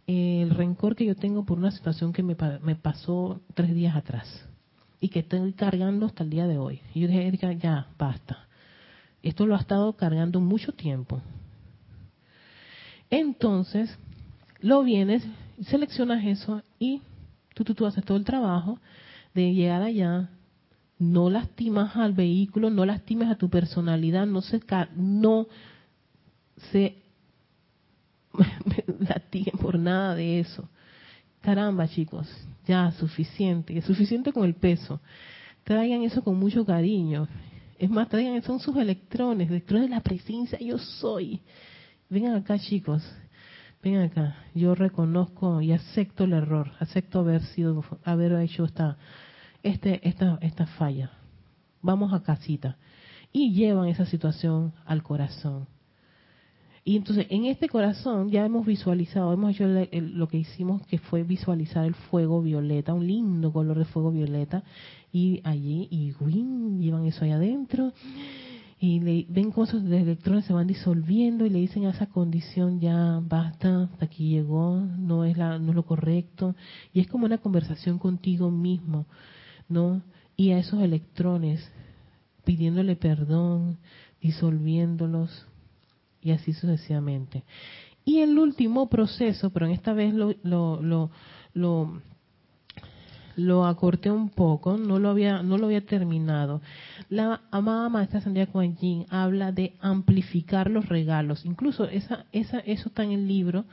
el 0.07 0.49
rencor 0.49 0.97
que 0.97 1.05
yo 1.05 1.15
tengo 1.15 1.45
por 1.45 1.57
una 1.57 1.71
situación 1.71 2.11
que 2.11 2.23
me, 2.23 2.35
me 2.63 2.75
pasó 2.75 3.39
tres 3.53 3.73
días 3.73 3.95
atrás 3.95 4.45
y 4.99 5.07
que 5.07 5.19
estoy 5.19 5.53
cargando 5.53 6.05
hasta 6.05 6.25
el 6.25 6.31
día 6.31 6.47
de 6.47 6.57
hoy. 6.57 6.81
Y 6.93 6.99
yo 6.99 7.07
dije, 7.07 7.27
Erika, 7.27 7.53
ya, 7.53 7.87
basta. 7.97 8.47
Esto 9.23 9.45
lo 9.45 9.55
ha 9.55 9.59
estado 9.59 9.93
cargando 9.93 10.41
mucho 10.41 10.73
tiempo. 10.73 11.21
Entonces, 13.09 13.97
lo 14.59 14.83
vienes, 14.83 15.23
seleccionas 15.61 16.25
eso 16.25 16.61
y 16.79 17.01
Tú, 17.63 17.73
tú, 17.73 17.87
haces 17.87 18.05
todo 18.05 18.17
el 18.17 18.23
trabajo 18.23 18.79
de 19.33 19.51
llegar 19.51 19.81
allá, 19.81 20.29
no 20.99 21.31
lastimas 21.31 21.95
al 21.95 22.13
vehículo, 22.13 22.69
no 22.69 22.85
lastimes 22.85 23.29
a 23.29 23.35
tu 23.35 23.49
personalidad, 23.49 24.27
no 24.27 24.41
se, 24.41 24.61
no 24.95 25.47
se 26.71 26.97
latiguen 28.99 29.57
por 29.57 29.79
nada 29.79 30.13
de 30.13 30.39
eso. 30.39 30.69
Caramba, 31.41 31.87
chicos, 31.87 32.27
ya 32.67 32.91
suficiente, 32.91 33.75
es 33.75 33.85
suficiente 33.85 34.31
con 34.31 34.45
el 34.45 34.53
peso. 34.53 35.01
Traigan 35.63 36.03
eso 36.03 36.23
con 36.23 36.37
mucho 36.37 36.63
cariño. 36.63 37.27
Es 37.79 37.89
más, 37.89 38.07
traigan, 38.07 38.43
son 38.43 38.59
sus 38.59 38.75
electrones, 38.77 39.49
electrones 39.49 39.89
de 39.89 39.95
la 39.95 40.01
presencia, 40.01 40.59
yo 40.59 40.77
soy. 40.77 41.41
Vengan 42.09 42.35
acá, 42.35 42.57
chicos, 42.57 43.03
ven 43.83 43.97
acá, 43.97 44.37
yo 44.55 44.75
reconozco 44.75 45.61
y 45.61 45.73
acepto 45.73 46.23
el 46.23 46.31
error, 46.31 46.71
acepto 46.79 47.19
haber 47.19 47.41
sido, 47.43 47.83
haber 48.05 48.31
hecho 48.39 48.63
esta, 48.63 48.97
este, 49.61 50.07
esta, 50.07 50.37
esta 50.41 50.67
falla. 50.67 51.11
Vamos 51.81 52.13
a 52.13 52.23
casita. 52.23 52.77
Y 53.33 53.53
llevan 53.53 53.89
esa 53.89 54.05
situación 54.05 54.73
al 54.85 55.03
corazón. 55.03 55.67
Y 56.85 56.95
entonces 56.95 57.27
en 57.29 57.43
este 57.43 57.67
corazón 57.67 58.29
ya 58.29 58.45
hemos 58.45 58.65
visualizado, 58.65 59.33
hemos 59.33 59.51
hecho 59.51 59.67
lo 59.67 60.29
que 60.29 60.37
hicimos 60.37 60.87
que 60.87 60.99
fue 60.99 61.23
visualizar 61.23 61.83
el 61.83 61.93
fuego 61.93 62.41
violeta, 62.41 62.93
un 62.93 63.05
lindo 63.05 63.51
color 63.51 63.77
de 63.77 63.83
fuego 63.83 64.11
violeta, 64.11 64.63
y 65.11 65.41
allí, 65.43 65.89
y 65.91 66.13
win, 66.21 66.79
llevan 66.79 67.05
eso 67.05 67.25
ahí 67.25 67.31
adentro, 67.31 67.91
y 68.79 68.99
le, 68.99 69.25
ven 69.29 69.51
cómo 69.51 69.65
esos 69.65 69.83
electrones 69.83 70.45
se 70.45 70.53
van 70.53 70.67
disolviendo 70.67 71.45
y 71.45 71.49
le 71.49 71.59
dicen 71.59 71.85
a 71.85 71.91
esa 71.91 72.05
condición 72.05 72.79
ya 72.79 73.19
basta, 73.23 73.83
hasta 73.83 74.05
aquí 74.05 74.29
llegó, 74.29 74.79
no 74.79 75.25
es, 75.25 75.35
la, 75.35 75.57
no 75.57 75.69
es 75.69 75.75
lo 75.75 75.83
correcto. 75.83 76.55
Y 76.93 76.99
es 76.99 77.07
como 77.07 77.25
una 77.25 77.39
conversación 77.39 77.97
contigo 77.97 78.51
mismo, 78.51 79.07
¿no? 79.67 80.03
Y 80.35 80.51
a 80.51 80.59
esos 80.59 80.81
electrones 80.81 81.67
pidiéndole 82.43 82.95
perdón, 82.95 83.77
disolviéndolos 84.21 85.47
y 86.21 86.31
así 86.31 86.53
sucesivamente. 86.53 87.43
Y 88.05 88.19
el 88.19 88.37
último 88.37 88.87
proceso, 88.89 89.49
pero 89.49 89.65
en 89.65 89.73
esta 89.73 89.93
vez 89.93 90.13
lo, 90.13 90.33
lo, 90.43 90.81
lo, 90.81 91.09
lo 91.53 92.01
lo 93.37 93.65
acorté 93.65 94.11
un 94.11 94.29
poco, 94.29 94.77
no 94.77 94.99
lo 94.99 95.09
había, 95.09 95.43
no 95.43 95.57
lo 95.57 95.67
había 95.67 95.85
terminado. 95.85 96.61
La 97.07 97.41
amada 97.51 97.87
maestra 97.87 98.19
Sandra 98.19 98.47
Kuan 98.47 98.75
Yin 98.75 99.05
habla 99.09 99.51
de 99.51 99.75
amplificar 99.79 100.69
los 100.69 100.89
regalos. 100.89 101.45
Incluso 101.45 101.85
esa, 101.85 102.25
esa, 102.31 102.59
eso 102.59 102.89
está 102.89 103.03
en 103.03 103.11
el 103.11 103.27
libro 103.27 103.65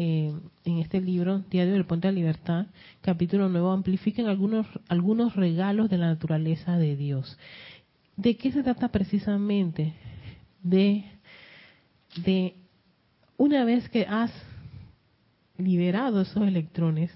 eh, 0.00 0.32
en 0.64 0.78
este 0.78 1.00
libro, 1.00 1.40
Diario 1.50 1.72
del 1.72 1.84
Puente 1.84 2.06
de 2.06 2.12
la 2.12 2.20
Libertad, 2.20 2.66
capítulo 3.00 3.48
nuevo, 3.48 3.72
amplifiquen 3.72 4.28
algunos, 4.28 4.64
algunos 4.88 5.34
regalos 5.34 5.90
de 5.90 5.98
la 5.98 6.06
naturaleza 6.06 6.78
de 6.78 6.94
Dios. 6.94 7.36
¿De 8.16 8.36
qué 8.36 8.52
se 8.52 8.62
trata 8.62 8.92
precisamente? 8.92 9.94
De, 10.62 11.04
de 12.24 12.54
una 13.36 13.64
vez 13.64 13.88
que 13.88 14.06
has 14.06 14.30
liberado 15.56 16.20
esos 16.20 16.46
electrones, 16.46 17.10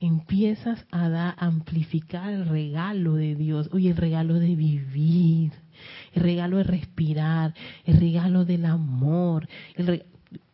empiezas 0.00 0.86
a 0.90 1.08
dar, 1.08 1.34
amplificar 1.38 2.32
el 2.32 2.46
regalo 2.46 3.14
de 3.14 3.34
Dios. 3.34 3.68
Oye, 3.72 3.90
el 3.90 3.96
regalo 3.96 4.34
de 4.34 4.56
vivir, 4.56 5.52
el 6.14 6.22
regalo 6.22 6.56
de 6.56 6.64
respirar, 6.64 7.54
el 7.84 8.00
regalo 8.00 8.44
del 8.46 8.64
amor, 8.64 9.46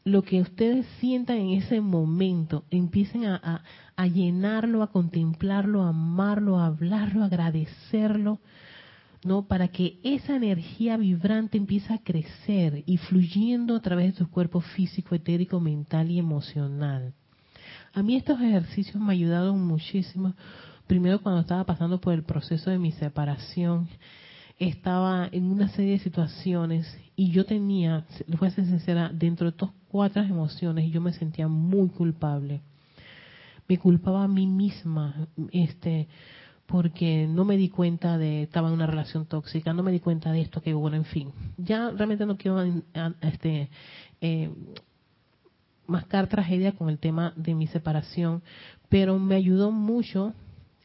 lo 0.05 0.23
que 0.23 0.41
ustedes 0.41 0.87
sientan 1.01 1.39
en 1.39 1.51
ese 1.51 1.81
momento, 1.81 2.65
empiecen 2.71 3.27
a, 3.27 3.63
a, 3.97 4.07
llenarlo, 4.07 4.83
a 4.83 4.91
contemplarlo, 4.91 5.83
a 5.83 5.89
amarlo, 5.89 6.59
a 6.59 6.67
hablarlo, 6.67 7.23
a 7.23 7.27
agradecerlo, 7.27 8.41
¿no? 9.25 9.47
Para 9.47 9.69
que 9.69 9.99
esa 10.03 10.37
energía 10.37 10.97
vibrante 10.97 11.57
empiece 11.57 11.93
a 11.93 11.99
crecer 11.99 12.83
y 12.87 12.99
fluyendo 12.99 13.77
a 13.77 13.81
través 13.81 14.13
de 14.13 14.19
su 14.19 14.31
cuerpo 14.31 14.61
físico, 14.61 15.15
etérico, 15.15 15.61
mental 15.61 16.11
y 16.11 16.19
emocional. 16.19 17.15
A 17.97 18.03
mí 18.03 18.15
estos 18.15 18.39
ejercicios 18.43 19.03
me 19.03 19.15
ayudaron 19.15 19.67
muchísimo. 19.67 20.35
Primero 20.87 21.23
cuando 21.23 21.41
estaba 21.41 21.65
pasando 21.65 21.99
por 21.99 22.13
el 22.13 22.25
proceso 22.25 22.69
de 22.69 22.79
mi 22.79 22.93
separación, 22.93 23.89
estaba 24.59 25.27
en 25.33 25.47
una 25.47 25.71
serie 25.71 25.93
de 25.93 26.01
situaciones 26.01 26.87
y 27.17 27.31
yo 27.31 27.47
tenía, 27.47 28.05
les 28.27 28.39
voy 28.39 28.49
a 28.49 28.51
ser 28.51 28.67
sincera, 28.67 29.11
dentro 29.15 29.47
de 29.47 29.53
estas 29.53 29.71
cuatro 29.89 30.23
emociones 30.23 30.93
yo 30.93 31.01
me 31.01 31.15
sentía 31.15 31.49
muy 31.49 31.89
culpable. 31.89 32.61
Me 33.67 33.79
culpaba 33.79 34.25
a 34.25 34.29
mí 34.29 34.47
misma, 34.47 35.29
este, 35.51 36.07
porque 36.67 37.27
no 37.27 37.47
me 37.47 37.57
di 37.57 37.71
cuenta 37.71 38.19
de 38.19 38.43
estaba 38.43 38.69
en 38.69 38.75
una 38.75 38.87
relación 38.87 39.25
tóxica, 39.25 39.73
no 39.73 39.83
me 39.83 39.91
di 39.91 40.01
cuenta 40.01 40.33
de 40.33 40.43
esto, 40.43 40.61
que 40.61 40.75
bueno, 40.75 40.99
en 40.99 41.07
fin. 41.07 41.33
Ya 41.57 41.91
realmente 41.93 42.27
no 42.27 42.37
quiero 42.37 42.63
este, 43.23 43.71
eh, 44.21 44.51
mascar 45.87 46.29
tragedia 46.29 46.73
con 46.73 46.89
el 46.89 46.99
tema 46.99 47.33
de 47.37 47.55
mi 47.55 47.67
separación, 47.67 48.43
pero 48.89 49.19
me 49.19 49.35
ayudó 49.35 49.71
mucho, 49.71 50.33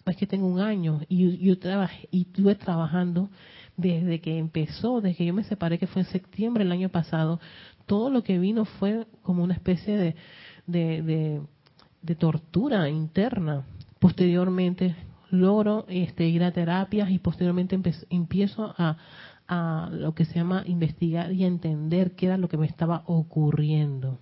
es 0.06 0.18
que 0.18 0.28
tengo 0.28 0.48
un 0.48 0.60
año 0.60 1.02
y 1.10 1.38
yo 1.38 1.60
trabajé, 1.60 2.08
y 2.12 2.22
estuve 2.22 2.56
trabajando 2.56 3.30
desde 3.78 4.20
que 4.20 4.38
empezó, 4.38 5.02
desde 5.02 5.18
que 5.18 5.26
yo 5.26 5.34
me 5.34 5.44
separé, 5.44 5.80
que 5.80 5.88
fue 5.88 6.04
en 6.04 6.08
septiembre 6.08 6.64
del 6.64 6.72
año 6.72 6.90
pasado, 6.90 7.40
todo 7.86 8.10
lo 8.10 8.24
que 8.24 8.40
vino 8.40 8.66
fue 8.66 9.06
como 9.22 9.44
una 9.44 9.54
especie 9.54 9.98
de, 9.98 10.16
de, 10.68 11.42
de, 12.02 12.16
tortura 12.16 12.90
interna. 12.90 13.66
Posteriormente 14.00 14.96
logro 15.30 15.86
este, 15.88 16.28
ir 16.28 16.44
a 16.44 16.52
terapias 16.52 17.10
y 17.10 17.20
posteriormente 17.20 17.80
empiezo 18.10 18.74
a, 18.78 18.98
a 19.48 19.90
lo 19.92 20.14
que 20.14 20.26
se 20.26 20.36
llama 20.36 20.64
investigar 20.66 21.32
y 21.32 21.44
entender 21.44 22.16
qué 22.16 22.28
era 22.28 22.38
lo 22.38 22.50
que 22.50 22.58
me 22.58 22.68
estaba 22.68 23.04
ocurriendo. 23.06 24.20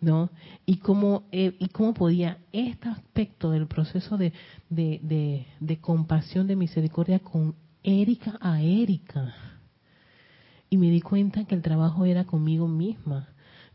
¿No? 0.00 0.30
Y 0.64 0.76
cómo, 0.76 1.24
eh, 1.32 1.56
y 1.58 1.68
cómo 1.68 1.94
podía 1.94 2.38
este 2.52 2.88
aspecto 2.88 3.50
del 3.50 3.66
proceso 3.66 4.16
de, 4.16 4.32
de, 4.70 5.46
de, 5.60 5.80
compasión, 5.80 6.46
de 6.46 6.56
misericordia 6.56 7.18
con 7.18 7.54
Erika 7.82 8.38
a 8.40 8.62
Erika. 8.62 9.34
Y 10.70 10.76
me 10.76 10.90
di 10.90 11.00
cuenta 11.00 11.44
que 11.44 11.54
el 11.54 11.62
trabajo 11.62 12.04
era 12.04 12.24
conmigo 12.24 12.68
misma. 12.68 13.28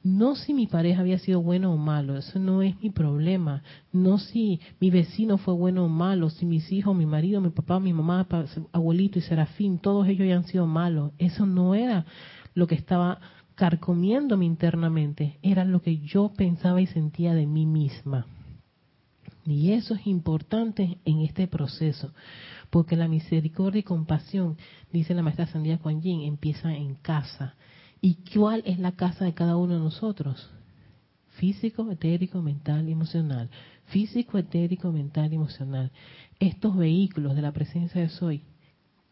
No 0.04 0.36
si 0.36 0.54
mi 0.54 0.68
pareja 0.68 1.00
había 1.00 1.18
sido 1.18 1.42
bueno 1.42 1.74
o 1.74 1.78
malo, 1.78 2.18
eso 2.18 2.38
no 2.38 2.62
es 2.62 2.80
mi 2.82 2.90
problema. 2.90 3.64
No 3.94 4.18
si 4.18 4.60
mi 4.82 4.90
vecino 4.92 5.38
fue 5.38 5.54
bueno 5.54 5.86
o 5.86 5.90
malo, 5.90 6.30
si 6.30 6.46
mis 6.46 6.72
hijos, 6.74 6.96
mi 6.96 7.06
marido, 7.06 7.40
mi 7.40 7.50
papá, 7.52 7.80
mi 7.80 7.94
mamá, 7.94 8.28
abuelito 8.74 9.18
y 9.18 9.22
Serafín, 9.22 9.80
todos 9.80 10.08
ellos 10.08 10.28
ya 10.28 10.36
han 10.36 10.44
sido 10.44 10.68
malos. 10.68 11.14
Eso 11.18 11.46
no 11.46 11.74
era 11.74 12.06
lo 12.54 12.68
que 12.68 12.76
estaba 12.76 13.20
carcomiéndome 13.56 14.46
internamente 14.46 15.38
era 15.42 15.66
lo 15.66 15.82
que 15.82 16.00
yo 16.00 16.34
pensaba 16.36 16.82
y 16.82 16.88
sentía 16.88 17.34
de 17.34 17.46
mí 17.46 17.66
misma. 17.66 18.28
Y 19.46 19.72
eso 19.74 19.96
es 19.96 20.08
importante 20.08 20.98
en 21.04 21.20
este 21.20 21.48
proceso, 21.48 22.14
porque 22.70 22.96
la 22.96 23.08
misericordia 23.08 23.80
y 23.80 23.84
compasión, 23.84 24.58
dice 24.92 25.14
la 25.14 25.22
maestra 25.22 25.48
Sandía 25.48 25.80
Kuan 25.80 26.02
Yin, 26.02 26.22
empieza 26.22 26.74
en 26.74 26.96
casa. 26.96 27.56
¿Y 28.00 28.16
cuál 28.34 28.64
es 28.66 28.80
la 28.80 28.94
casa 28.94 29.26
de 29.26 29.34
cada 29.34 29.58
uno 29.58 29.74
de 29.74 29.80
nosotros? 29.80 30.50
Físico, 31.32 31.90
etérico, 31.92 32.42
mental 32.42 32.88
emocional. 32.88 33.50
Físico, 33.86 34.38
etérico, 34.38 34.92
mental 34.92 35.34
emocional. 35.34 35.92
Estos 36.40 36.78
vehículos 36.78 37.36
de 37.36 37.42
la 37.42 37.52
presencia 37.52 38.02
de 38.02 38.10
Soy 38.10 38.44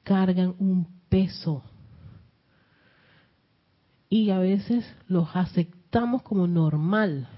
cargan 0.03 0.55
un 0.59 0.87
peso 1.09 1.63
y 4.12 4.30
a 4.30 4.39
veces 4.39 4.86
los 5.07 5.30
aceptamos 5.34 6.22
como 6.22 6.45
normal. 6.45 7.30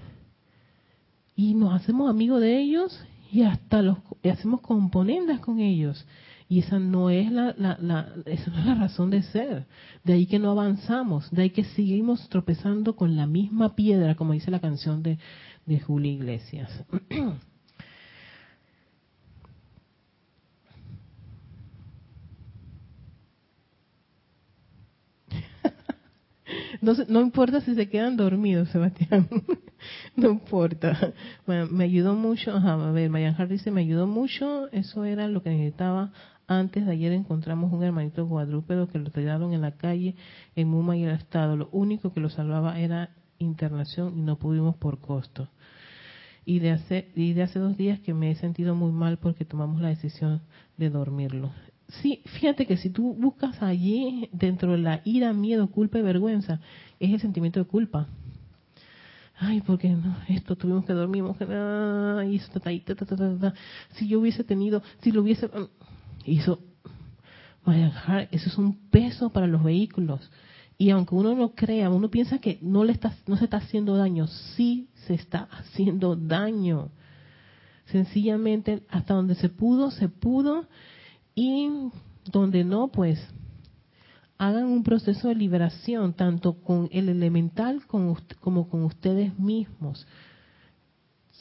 Y 1.36 1.54
nos 1.54 1.72
hacemos 1.72 2.10
amigos 2.10 2.40
de 2.40 2.58
ellos 2.58 3.00
y 3.30 3.42
hasta 3.42 3.80
los 3.80 3.98
hacemos 4.24 4.60
componendas 4.60 5.38
con 5.38 5.60
ellos. 5.60 6.04
Y 6.48 6.58
esa 6.58 6.80
no 6.80 7.10
es 7.10 7.30
la, 7.30 7.54
la, 7.56 7.78
la, 7.80 8.12
esa 8.26 8.50
no 8.50 8.58
es 8.58 8.66
la 8.66 8.74
razón 8.74 9.10
de 9.10 9.22
ser. 9.22 9.66
De 10.02 10.14
ahí 10.14 10.26
que 10.26 10.40
no 10.40 10.50
avanzamos 10.50 11.30
de 11.30 11.42
ahí 11.42 11.50
que 11.50 11.62
seguimos 11.62 12.28
tropezando 12.28 12.96
con 12.96 13.16
la 13.16 13.28
misma 13.28 13.76
piedra 13.76 14.16
como 14.16 14.32
dice 14.32 14.50
la 14.50 14.60
canción 14.60 15.02
de, 15.04 15.18
de 15.66 15.80
Julio 15.80 16.10
Iglesias 16.10 16.70
No, 26.84 27.20
importa 27.20 27.60
si 27.62 27.74
se 27.74 27.88
quedan 27.88 28.16
dormidos, 28.16 28.68
Sebastián. 28.72 29.28
no 30.16 30.30
importa. 30.30 31.14
me 31.46 31.84
ayudó 31.84 32.14
mucho. 32.14 32.52
a 32.56 32.92
ver, 32.92 33.10
Mayanjar 33.10 33.48
dice, 33.48 33.70
me 33.70 33.80
ayudó 33.80 34.06
mucho. 34.06 34.70
Eso 34.70 35.04
era 35.04 35.28
lo 35.28 35.42
que 35.42 35.50
necesitaba. 35.50 36.12
Antes 36.46 36.84
de 36.84 36.92
ayer 36.92 37.12
encontramos 37.12 37.72
un 37.72 37.82
hermanito 37.82 38.28
cuadrúpedo 38.28 38.88
que 38.88 38.98
lo 38.98 39.10
tiraron 39.10 39.54
en 39.54 39.62
la 39.62 39.72
calle 39.72 40.14
en 40.54 40.68
Muma 40.68 40.96
y 40.96 41.04
el 41.04 41.10
Estado. 41.10 41.56
Lo 41.56 41.70
único 41.72 42.12
que 42.12 42.20
lo 42.20 42.28
salvaba 42.28 42.78
era 42.78 43.10
internación 43.38 44.18
y 44.18 44.20
no 44.20 44.36
pudimos 44.36 44.76
por 44.76 45.00
costo. 45.00 45.48
Y 46.44 46.58
de, 46.58 46.72
hace, 46.72 47.08
y 47.16 47.32
de 47.32 47.44
hace 47.44 47.58
dos 47.58 47.78
días 47.78 48.00
que 48.00 48.12
me 48.12 48.30
he 48.30 48.34
sentido 48.34 48.74
muy 48.74 48.92
mal 48.92 49.16
porque 49.16 49.46
tomamos 49.46 49.80
la 49.80 49.88
decisión 49.88 50.42
de 50.76 50.90
dormirlo 50.90 51.50
sí, 52.00 52.22
fíjate 52.24 52.66
que 52.66 52.76
si 52.76 52.90
tú 52.90 53.14
buscas 53.14 53.62
allí 53.62 54.28
dentro 54.32 54.72
de 54.72 54.78
la 54.78 55.00
ira, 55.04 55.32
miedo, 55.32 55.68
culpa 55.68 55.98
y 55.98 56.02
vergüenza, 56.02 56.60
es 57.00 57.12
el 57.12 57.20
sentimiento 57.20 57.60
de 57.60 57.66
culpa. 57.66 58.08
Ay, 59.36 59.60
porque 59.62 59.88
no, 59.88 60.16
esto 60.28 60.56
tuvimos 60.56 60.84
que 60.84 60.92
dormir, 60.92 61.24
ay, 61.24 62.36
eso, 62.36 62.50
si 63.94 64.08
yo 64.08 64.20
hubiese 64.20 64.44
tenido, 64.44 64.82
si 65.02 65.10
lo 65.10 65.22
hubiese, 65.22 65.48
mm, 65.48 65.68
hizo, 66.26 66.60
eso 68.30 68.48
es 68.48 68.58
un 68.58 68.76
peso 68.90 69.30
para 69.30 69.46
los 69.46 69.64
vehículos. 69.64 70.30
Y 70.76 70.90
aunque 70.90 71.14
uno 71.14 71.34
no 71.34 71.54
crea, 71.54 71.88
uno 71.90 72.10
piensa 72.10 72.38
que 72.38 72.58
no 72.60 72.84
le 72.84 72.92
está, 72.92 73.14
no 73.26 73.36
se 73.36 73.44
está 73.44 73.58
haciendo 73.58 73.96
daño, 73.96 74.26
sí 74.26 74.88
se 75.06 75.14
está 75.14 75.48
haciendo 75.50 76.16
daño. 76.16 76.90
Sencillamente, 77.86 78.82
hasta 78.88 79.14
donde 79.14 79.34
se 79.34 79.48
pudo, 79.48 79.90
se 79.90 80.08
pudo, 80.08 80.66
y 81.34 81.90
donde 82.30 82.64
no, 82.64 82.88
pues 82.88 83.20
hagan 84.38 84.64
un 84.64 84.82
proceso 84.82 85.28
de 85.28 85.34
liberación, 85.34 86.12
tanto 86.14 86.60
con 86.62 86.88
el 86.92 87.08
elemental 87.08 87.86
como, 87.86 88.16
con 88.68 88.84
ustedes 88.84 89.38
mismos. 89.38 90.06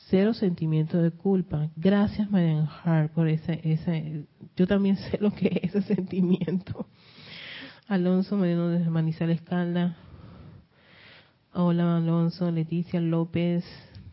Cero 0.10 0.34
sentimiento 0.34 1.02
de 1.02 1.12
culpa. 1.12 1.70
Gracias, 1.76 2.30
Marian 2.30 2.68
Hart, 2.68 3.12
por 3.14 3.28
ese, 3.28 3.60
ese. 3.64 4.26
Yo 4.56 4.68
también 4.68 4.98
sé 5.12 5.18
lo 5.20 5.32
que 5.32 5.60
es 5.64 5.76
ese 5.76 5.96
sentimiento. 5.96 6.88
Alonso 7.88 8.38
Moreno 8.38 8.70
de 8.70 8.90
Manizales 8.90 9.42
Calda. 9.42 9.98
Hola, 11.54 11.98
Alonso. 11.98 12.50
Leticia 12.52 13.00
López. 13.02 13.66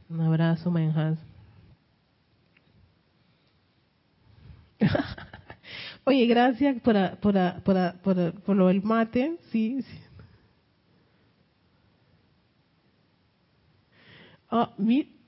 Un 0.08 0.20
abrazo, 0.20 0.70
Marian 0.70 0.96
Hart. 0.98 1.18
Oye, 6.04 6.26
gracias 6.26 6.80
por, 6.82 6.94
por, 7.18 7.34
por, 7.62 7.92
por, 8.02 8.32
por 8.42 8.56
lo 8.56 8.68
del 8.68 8.82
mate. 8.82 9.36
Sí, 9.50 9.82
sí. 9.82 9.98
Oh, 14.50 14.68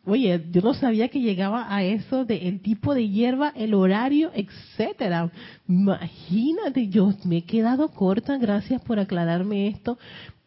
oye, 0.05 0.45
yo 0.51 0.61
no 0.63 0.75
sabía 0.75 1.09
que 1.09 1.21
llegaba 1.21 1.73
a 1.73 1.85
eso 1.85 2.25
de 2.25 2.49
el 2.49 2.61
tipo 2.61 2.93
de 2.95 3.09
hierba, 3.09 3.53
el 3.55 3.75
horario, 3.75 4.33
etcétera. 4.35 5.31
Imagínate, 5.69 6.89
yo 6.89 7.13
me 7.25 7.39
he 7.39 7.43
quedado 7.45 7.89
corta, 7.91 8.37
gracias 8.39 8.83
por 8.83 8.99
aclararme 8.99 9.69
esto, 9.69 9.99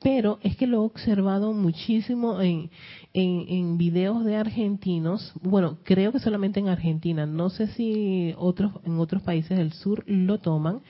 pero 0.06 0.38
es 0.44 0.56
que 0.56 0.68
lo 0.68 0.78
he 0.78 0.86
observado 0.86 1.52
muchísimo 1.52 2.40
en, 2.40 2.70
en, 3.12 3.76
videos 3.80 4.24
de 4.24 4.36
argentinos, 4.36 5.34
bueno, 5.42 5.80
creo 5.82 6.12
que 6.12 6.20
solamente 6.20 6.60
en 6.60 6.68
Argentina, 6.68 7.26
no 7.26 7.50
sé 7.50 7.66
si 7.70 8.36
otros 8.38 8.74
en 8.86 9.00
otros 9.00 9.24
países 9.24 9.58
del 9.58 9.74
sur 9.74 10.04
lo 10.06 10.38
toman, 10.38 10.82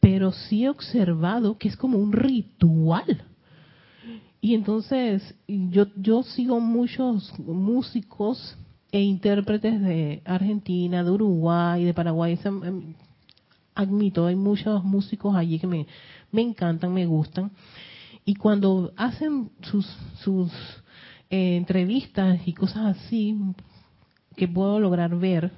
pero 0.00 0.32
sí 0.32 0.64
he 0.64 0.68
observado 0.68 1.56
que 1.56 1.68
es 1.68 1.78
como 1.78 1.96
un 1.96 2.12
ritual 2.12 3.24
y 4.42 4.54
entonces 4.54 5.34
yo, 5.48 5.86
yo 5.96 6.22
sigo 6.22 6.60
muchos 6.60 7.32
músicos 7.38 8.58
e 8.90 9.00
intérpretes 9.00 9.80
de 9.80 10.20
Argentina, 10.26 11.02
de 11.02 11.10
Uruguay, 11.10 11.84
de 11.84 11.94
Paraguay. 11.94 12.38
Em, 12.44 12.92
admito, 13.74 14.26
hay 14.26 14.36
muchos 14.36 14.84
músicos 14.84 15.34
allí 15.34 15.58
que 15.58 15.66
me, 15.66 15.86
me 16.30 16.42
encantan, 16.42 16.92
me 16.92 17.06
gustan. 17.06 17.50
Y 18.24 18.34
cuando 18.34 18.92
hacen 18.96 19.50
sus, 19.62 19.86
sus 20.22 20.52
eh, 21.30 21.56
entrevistas 21.56 22.40
y 22.46 22.52
cosas 22.52 22.96
así, 22.96 23.36
que 24.36 24.48
puedo 24.48 24.78
lograr 24.78 25.16
ver, 25.18 25.50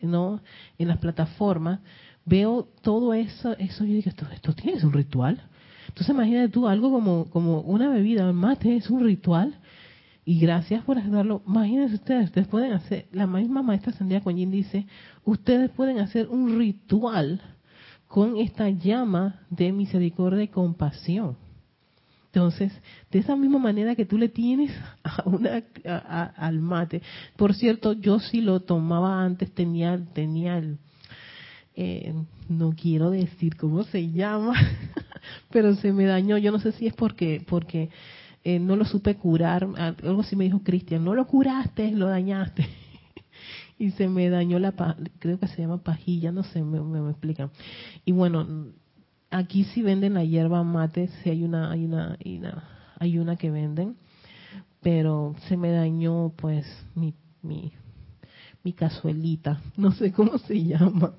¿no? 0.00 0.40
En 0.78 0.88
las 0.88 0.98
plataformas, 0.98 1.80
veo 2.24 2.68
todo 2.82 3.14
eso, 3.14 3.56
eso 3.58 3.84
yo 3.84 3.94
digo, 3.94 4.10
esto, 4.10 4.26
esto 4.32 4.52
tiene 4.54 4.84
un 4.84 4.92
ritual. 4.92 5.42
Entonces 5.88 6.14
imagínate 6.14 6.48
tú 6.48 6.68
algo 6.68 6.90
como, 6.90 7.28
como 7.30 7.60
una 7.60 7.90
bebida, 7.90 8.26
el 8.26 8.34
mate 8.34 8.76
es 8.76 8.88
un 8.88 9.04
ritual. 9.04 9.58
Y 10.24 10.38
gracias 10.38 10.84
por 10.84 10.98
hacerlo. 10.98 11.42
Imagínense 11.48 11.96
ustedes, 11.96 12.26
ustedes 12.26 12.46
pueden 12.46 12.72
hacer, 12.72 13.08
la 13.10 13.26
misma 13.26 13.62
maestra 13.62 13.92
Sandra 13.92 14.20
Coñín 14.20 14.52
dice, 14.52 14.86
ustedes 15.24 15.68
pueden 15.70 15.98
hacer 15.98 16.28
un 16.28 16.58
ritual 16.58 17.40
con 18.06 18.36
esta 18.36 18.70
llama 18.70 19.40
de 19.50 19.72
misericordia 19.72 20.44
y 20.44 20.48
compasión. 20.48 21.36
Entonces, 22.34 22.72
de 23.10 23.18
esa 23.18 23.36
misma 23.36 23.58
manera 23.58 23.94
que 23.94 24.06
tú 24.06 24.16
le 24.16 24.30
tienes 24.30 24.72
a 25.04 25.22
una, 25.26 25.62
al 25.84 26.60
mate. 26.60 27.02
Por 27.36 27.54
cierto, 27.54 27.92
yo 27.92 28.20
sí 28.20 28.40
lo 28.40 28.60
tomaba 28.60 29.22
antes, 29.22 29.52
tenía, 29.52 30.02
tenía 30.14 30.56
el, 30.56 30.78
eh, 31.76 32.14
no 32.48 32.72
quiero 32.72 33.10
decir 33.10 33.56
cómo 33.56 33.84
se 33.84 34.10
llama, 34.10 34.54
pero 35.50 35.74
se 35.74 35.92
me 35.92 36.06
dañó. 36.06 36.38
Yo 36.38 36.52
no 36.52 36.58
sé 36.58 36.72
si 36.72 36.86
es 36.86 36.94
porque 36.94 37.44
porque 37.46 37.90
eh, 38.44 38.58
no 38.58 38.76
lo 38.76 38.86
supe 38.86 39.16
curar. 39.16 39.68
Algo 39.76 40.22
así 40.22 40.34
me 40.34 40.44
dijo 40.44 40.62
Cristian, 40.62 41.04
no 41.04 41.14
lo 41.14 41.26
curaste, 41.26 41.90
lo 41.90 42.06
dañaste. 42.06 42.66
y 43.78 43.90
se 43.90 44.08
me 44.08 44.30
dañó 44.30 44.58
la, 44.58 44.72
creo 45.18 45.38
que 45.38 45.48
se 45.48 45.60
llama 45.60 45.82
pajilla, 45.82 46.32
no 46.32 46.44
sé, 46.44 46.62
me, 46.62 46.80
me, 46.80 47.10
explican. 47.10 47.50
Y 48.06 48.12
bueno, 48.12 48.72
aquí 49.32 49.64
sí 49.64 49.82
venden 49.82 50.14
la 50.14 50.24
hierba 50.24 50.62
mate, 50.62 51.08
sí 51.08 51.30
hay 51.30 51.42
una, 51.42 51.72
hay 51.72 51.84
una, 51.84 52.16
hay 52.24 52.38
una, 52.38 52.64
hay 52.98 53.18
una 53.18 53.36
que 53.36 53.50
venden, 53.50 53.96
pero 54.80 55.34
se 55.48 55.56
me 55.56 55.70
dañó 55.70 56.32
pues 56.36 56.66
mi, 56.94 57.14
mi, 57.42 58.72
cazuelita, 58.74 59.60
no 59.76 59.92
sé 59.92 60.12
cómo 60.12 60.38
se 60.38 60.62
llama. 60.62 61.14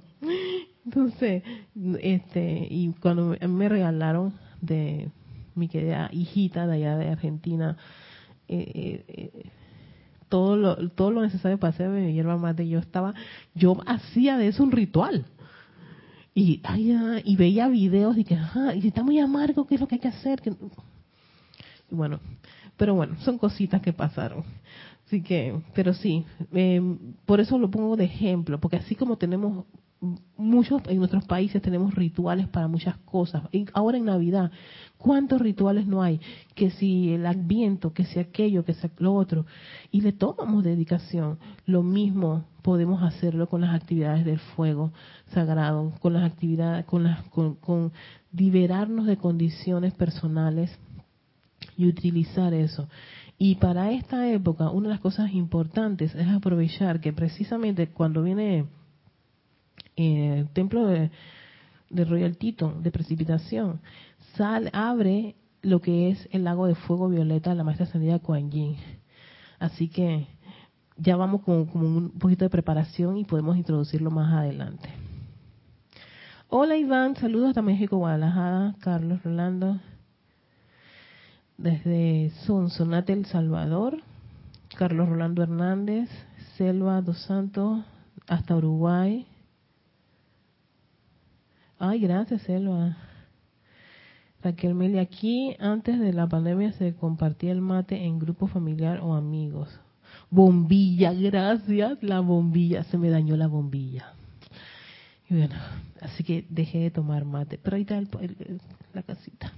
Entonces, 0.85 1.43
este, 1.99 2.67
y 2.69 2.93
cuando 3.01 3.35
me 3.47 3.69
regalaron 3.69 4.33
de 4.61 5.09
mi 5.55 5.67
querida 5.67 6.09
hijita 6.11 6.67
de 6.67 6.75
allá 6.75 6.97
de 6.97 7.09
Argentina, 7.09 7.77
eh, 8.47 8.71
eh, 8.73 9.03
eh, 9.07 9.49
todo 10.29 10.57
lo 10.57 10.89
todo 10.89 11.11
lo 11.11 11.21
necesario 11.21 11.57
para 11.57 11.73
hacer 11.73 11.89
mi 11.89 12.13
hierba 12.13 12.37
mate, 12.37 12.67
yo 12.67 12.79
estaba, 12.79 13.13
yo 13.53 13.77
hacía 13.85 14.37
de 14.37 14.47
eso 14.47 14.63
un 14.63 14.71
ritual. 14.71 15.25
Y, 16.35 16.61
y 17.25 17.35
veía 17.35 17.67
videos 17.67 18.17
y 18.17 18.23
que, 18.23 18.35
ajá, 18.35 18.75
y 18.75 18.87
está 18.87 19.03
muy 19.03 19.19
amargo, 19.19 19.67
¿qué 19.67 19.75
es 19.75 19.81
lo 19.81 19.87
que 19.87 19.95
hay 19.95 20.01
que 20.01 20.07
hacer? 20.07 20.41
Que, 20.41 20.53
bueno, 21.91 22.19
pero 22.75 22.95
bueno, 22.95 23.15
son 23.19 23.37
cositas 23.37 23.81
que 23.81 23.93
pasaron. 23.93 24.43
Así 25.05 25.21
que, 25.21 25.61
pero 25.75 25.93
sí, 25.93 26.25
por 27.25 27.39
eso 27.39 27.59
lo 27.59 27.69
pongo 27.69 27.95
de 27.95 28.05
ejemplo, 28.05 28.59
porque 28.59 28.77
así 28.77 28.95
como 28.95 29.17
tenemos 29.17 29.65
muchos 30.37 30.81
en 30.87 30.97
nuestros 30.97 31.25
países 31.25 31.61
tenemos 31.61 31.95
rituales 31.95 32.47
para 32.47 32.67
muchas 32.67 32.97
cosas. 33.05 33.43
ahora 33.73 33.97
en 33.97 34.05
Navidad, 34.05 34.51
¿cuántos 34.97 35.41
rituales 35.41 35.87
no 35.87 36.01
hay? 36.01 36.19
Que 36.55 36.71
si 36.71 37.13
el 37.13 37.25
adviento, 37.25 37.93
que 37.93 38.05
si 38.05 38.19
aquello, 38.19 38.65
que 38.65 38.73
si 38.73 38.87
lo 38.97 39.13
otro. 39.13 39.45
Y 39.91 40.01
le 40.01 40.11
tomamos 40.11 40.63
dedicación. 40.63 41.39
Lo 41.65 41.83
mismo 41.83 42.45
podemos 42.61 43.01
hacerlo 43.01 43.47
con 43.47 43.61
las 43.61 43.73
actividades 43.73 44.25
del 44.25 44.39
fuego 44.39 44.91
sagrado, 45.33 45.93
con 46.01 46.13
las 46.13 46.29
actividades, 46.29 46.85
con, 46.85 47.03
las, 47.03 47.23
con 47.29 47.91
liberarnos 48.33 49.05
de 49.05 49.17
condiciones 49.17 49.93
personales 49.93 50.77
y 51.77 51.87
utilizar 51.87 52.53
eso. 52.53 52.87
Y 53.37 53.55
para 53.55 53.91
esta 53.91 54.29
época, 54.29 54.69
una 54.69 54.89
de 54.89 54.93
las 54.93 55.01
cosas 55.01 55.33
importantes 55.33 56.13
es 56.15 56.27
aprovechar 56.27 57.01
que 57.01 57.13
precisamente 57.13 57.87
cuando 57.87 58.21
viene 58.23 58.65
el 59.95 60.49
templo 60.49 60.85
de, 60.87 61.09
Royal 61.91 62.37
Tito, 62.37 62.73
de 62.81 62.91
precipitación, 62.91 63.79
sal, 64.35 64.69
abre 64.73 65.35
lo 65.61 65.81
que 65.81 66.09
es 66.09 66.27
el 66.31 66.43
lago 66.43 66.67
de 66.67 66.75
fuego 66.75 67.07
violeta 67.09 67.53
la 67.53 67.63
maestra 67.63 67.85
ascendida 67.85 68.19
Kuan 68.19 68.51
Yin. 68.51 68.75
Así 69.59 69.87
que 69.87 70.27
ya 70.97 71.15
vamos 71.15 71.41
con, 71.41 71.69
un 71.73 72.11
poquito 72.19 72.45
de 72.45 72.49
preparación 72.49 73.17
y 73.17 73.25
podemos 73.25 73.57
introducirlo 73.57 74.11
más 74.11 74.33
adelante. 74.33 74.89
Hola 76.49 76.77
Iván, 76.77 77.15
saludos 77.15 77.49
hasta 77.49 77.61
México, 77.61 77.97
Guadalajara, 77.97 78.75
Carlos 78.79 79.23
Rolando, 79.23 79.79
desde 81.57 82.31
Sonsonate, 82.45 83.13
El 83.13 83.25
Salvador, 83.25 83.97
Carlos 84.75 85.09
Rolando 85.09 85.41
Hernández, 85.41 86.09
Selva 86.57 87.01
dos 87.01 87.19
Santos, 87.23 87.83
hasta 88.27 88.55
Uruguay, 88.55 89.25
Ay, 91.79 91.99
gracias, 91.99 92.43
Selva. 92.43 92.97
Raquel 94.41 94.75
Meli, 94.75 94.99
aquí 94.99 95.55
antes 95.59 95.99
de 95.99 96.11
la 96.11 96.27
pandemia 96.27 96.73
se 96.73 96.93
compartía 96.95 97.51
el 97.51 97.61
mate 97.61 98.03
en 98.03 98.19
grupo 98.19 98.47
familiar 98.47 98.99
o 99.01 99.13
amigos. 99.15 99.79
Bombilla, 100.29 101.13
gracias, 101.13 102.01
la 102.03 102.19
bombilla. 102.19 102.83
Se 102.83 102.97
me 102.97 103.09
dañó 103.09 103.37
la 103.37 103.47
bombilla. 103.47 104.13
Y 105.29 105.35
bueno, 105.35 105.55
así 106.01 106.23
que 106.23 106.45
dejé 106.49 106.79
de 106.79 106.91
tomar 106.91 107.23
mate. 107.23 107.57
Pero 107.57 107.77
ahí 107.77 107.83
está 107.83 108.01
la 108.93 109.03
casita. 109.03 109.53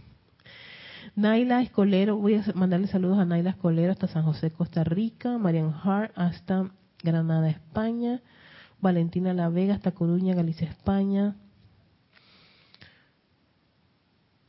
Naila 1.15 1.61
Escolero, 1.61 2.17
voy 2.17 2.35
a 2.35 2.43
mandarle 2.53 2.87
saludos 2.87 3.17
a 3.19 3.25
Naila 3.25 3.51
Escolero 3.51 3.91
hasta 3.91 4.07
San 4.07 4.23
José, 4.23 4.51
Costa 4.51 4.83
Rica. 4.83 5.37
Marian 5.37 5.73
Hart 5.73 6.11
hasta 6.15 6.69
Granada, 7.03 7.49
España. 7.49 8.21
Valentina 8.81 9.33
La 9.33 9.49
Vega 9.49 9.73
hasta 9.73 9.91
Coruña, 9.91 10.35
Galicia, 10.35 10.67
España. 10.67 11.35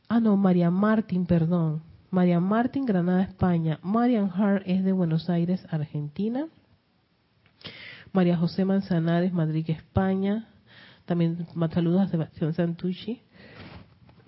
Ah, 0.09 0.21
no, 0.21 0.37
María 0.37 0.71
Martín, 0.71 1.25
perdón. 1.25 1.83
María 2.11 2.39
Martín, 2.39 2.85
Granada, 2.85 3.23
España. 3.23 3.79
Marian 3.83 4.29
Hart 4.29 4.63
es 4.65 4.83
de 4.83 4.93
Buenos 4.93 5.29
Aires, 5.29 5.65
Argentina. 5.69 6.47
María 8.13 8.37
José 8.37 8.63
Manzanares, 8.63 9.33
Madrid, 9.33 9.69
España. 9.69 10.47
También 11.05 11.45
saludos 11.73 12.01
a 12.01 12.07
Sebastián 12.07 12.53
Santucci. 12.53 13.21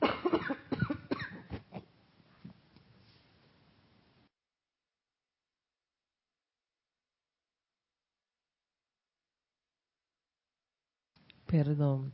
Perdón. 11.48 12.12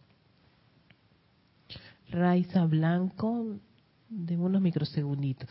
Raiza 2.10 2.66
Blanco, 2.66 3.58
de 4.10 4.38
unos 4.38 4.62
microsegunditos. 4.62 5.50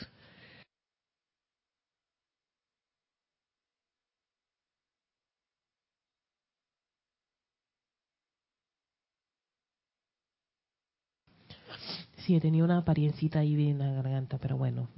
Sí, 12.24 12.40
tenido 12.40 12.64
una 12.64 12.78
apariencita 12.78 13.40
ahí 13.40 13.68
en 13.68 13.78
la 13.78 13.92
garganta, 13.92 14.38
pero 14.38 14.57
bueno, 14.57 14.88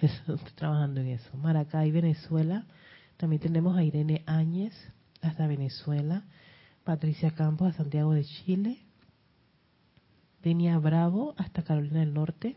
estoy 0.00 0.52
trabajando 0.54 1.00
en 1.00 1.08
eso. 1.08 1.36
Maracay, 1.36 1.90
Venezuela. 1.90 2.64
También 3.16 3.42
tenemos 3.42 3.76
a 3.76 3.82
Irene 3.82 4.22
Áñez, 4.26 4.72
hasta 5.20 5.48
Venezuela. 5.48 6.22
Patricia 6.84 7.32
Campos, 7.32 7.68
a 7.68 7.76
Santiago 7.76 8.12
de 8.12 8.24
Chile. 8.24 8.83
Denia 10.44 10.78
Bravo 10.78 11.34
hasta 11.38 11.62
Carolina 11.62 12.00
del 12.00 12.12
Norte. 12.12 12.54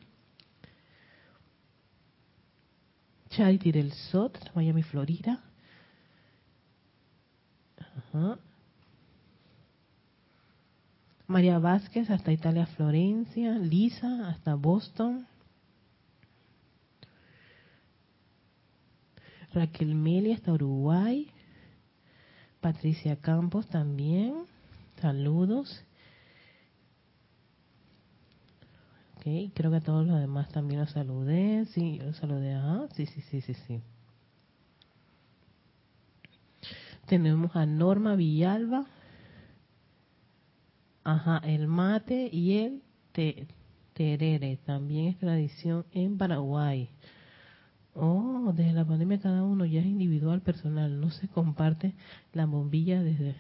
Charity 3.29 3.71
del 3.71 3.93
Sot, 3.93 4.38
Miami, 4.55 4.83
Florida. 4.83 5.41
María 11.27 11.59
Vázquez 11.59 12.09
hasta 12.09 12.33
Italia, 12.33 12.65
Florencia. 12.65 13.57
Lisa 13.57 14.27
hasta 14.27 14.55
Boston. 14.55 15.25
Raquel 19.53 19.95
Meli 19.95 20.33
hasta 20.33 20.51
Uruguay. 20.51 21.31
Patricia 22.59 23.15
Campos 23.15 23.65
también. 23.67 24.43
Saludos. 24.99 25.86
Creo 29.53 29.71
que 29.71 29.78
a 29.78 29.82
todos 29.82 30.07
los 30.07 30.19
demás 30.19 30.49
también 30.49 30.80
los 30.80 30.91
saludé. 30.91 31.65
Sí, 31.65 31.99
los 31.99 32.15
saludé. 32.17 32.53
Ajá, 32.53 32.88
sí, 32.93 33.05
sí, 33.05 33.21
sí, 33.21 33.41
sí, 33.41 33.53
sí. 33.53 33.82
Tenemos 37.07 37.55
a 37.55 37.65
Norma 37.65 38.15
Villalba. 38.15 38.86
Ajá, 41.03 41.41
el 41.45 41.67
mate 41.67 42.30
y 42.32 42.57
el 42.57 42.82
terere. 43.93 44.57
También 44.65 45.07
es 45.07 45.17
tradición 45.17 45.86
en 45.91 46.17
Paraguay. 46.17 46.89
Oh, 47.95 48.53
desde 48.55 48.73
la 48.73 48.86
pandemia 48.86 49.19
cada 49.19 49.43
uno 49.43 49.65
ya 49.65 49.80
es 49.80 49.86
individual, 49.86 50.41
personal. 50.41 51.01
No 51.01 51.09
se 51.09 51.28
comparte 51.28 51.95
la 52.34 52.45
bombilla 52.45 53.01
desde... 53.03 53.36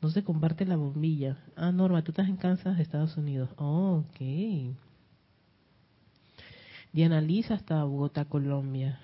No 0.00 0.10
se 0.10 0.22
comparte 0.22 0.66
la 0.66 0.76
bombilla. 0.76 1.38
Ah, 1.56 1.72
Norma, 1.72 2.02
tú 2.02 2.12
estás 2.12 2.28
en 2.28 2.36
Kansas, 2.36 2.78
Estados 2.78 3.16
Unidos. 3.16 3.50
Oh, 3.56 4.04
ok. 4.04 4.76
Diana 6.92 7.20
Lisa 7.20 7.54
hasta 7.54 7.84
Bogotá, 7.84 8.24
Colombia. 8.26 9.00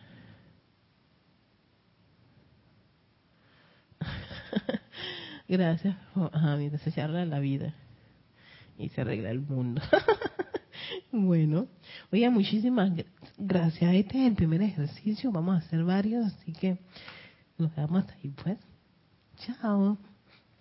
Gracias. 5.49 5.97
Ajá, 6.14 6.57
mientras 6.57 6.82
se 6.82 7.01
arregla 7.01 7.24
la 7.24 7.39
vida 7.41 7.74
y 8.76 8.91
se 8.91 9.01
arregla 9.01 9.30
el 9.30 9.41
mundo. 9.41 9.80
bueno, 11.12 11.66
oiga, 12.12 12.30
muchísimas 12.30 12.93
gracias. 13.36 13.95
Este 13.95 14.20
es 14.20 14.28
el 14.28 14.34
primer 14.34 14.62
ejercicio. 14.62 15.32
Vamos 15.32 15.55
a 15.57 15.59
hacer 15.59 15.82
varios, 15.84 16.26
así 16.26 16.53
que 16.53 16.78
nos 17.57 17.74
vemos 17.74 18.05
ahí 18.22 18.28
pues. 18.30 18.59
Chao. 19.36 19.99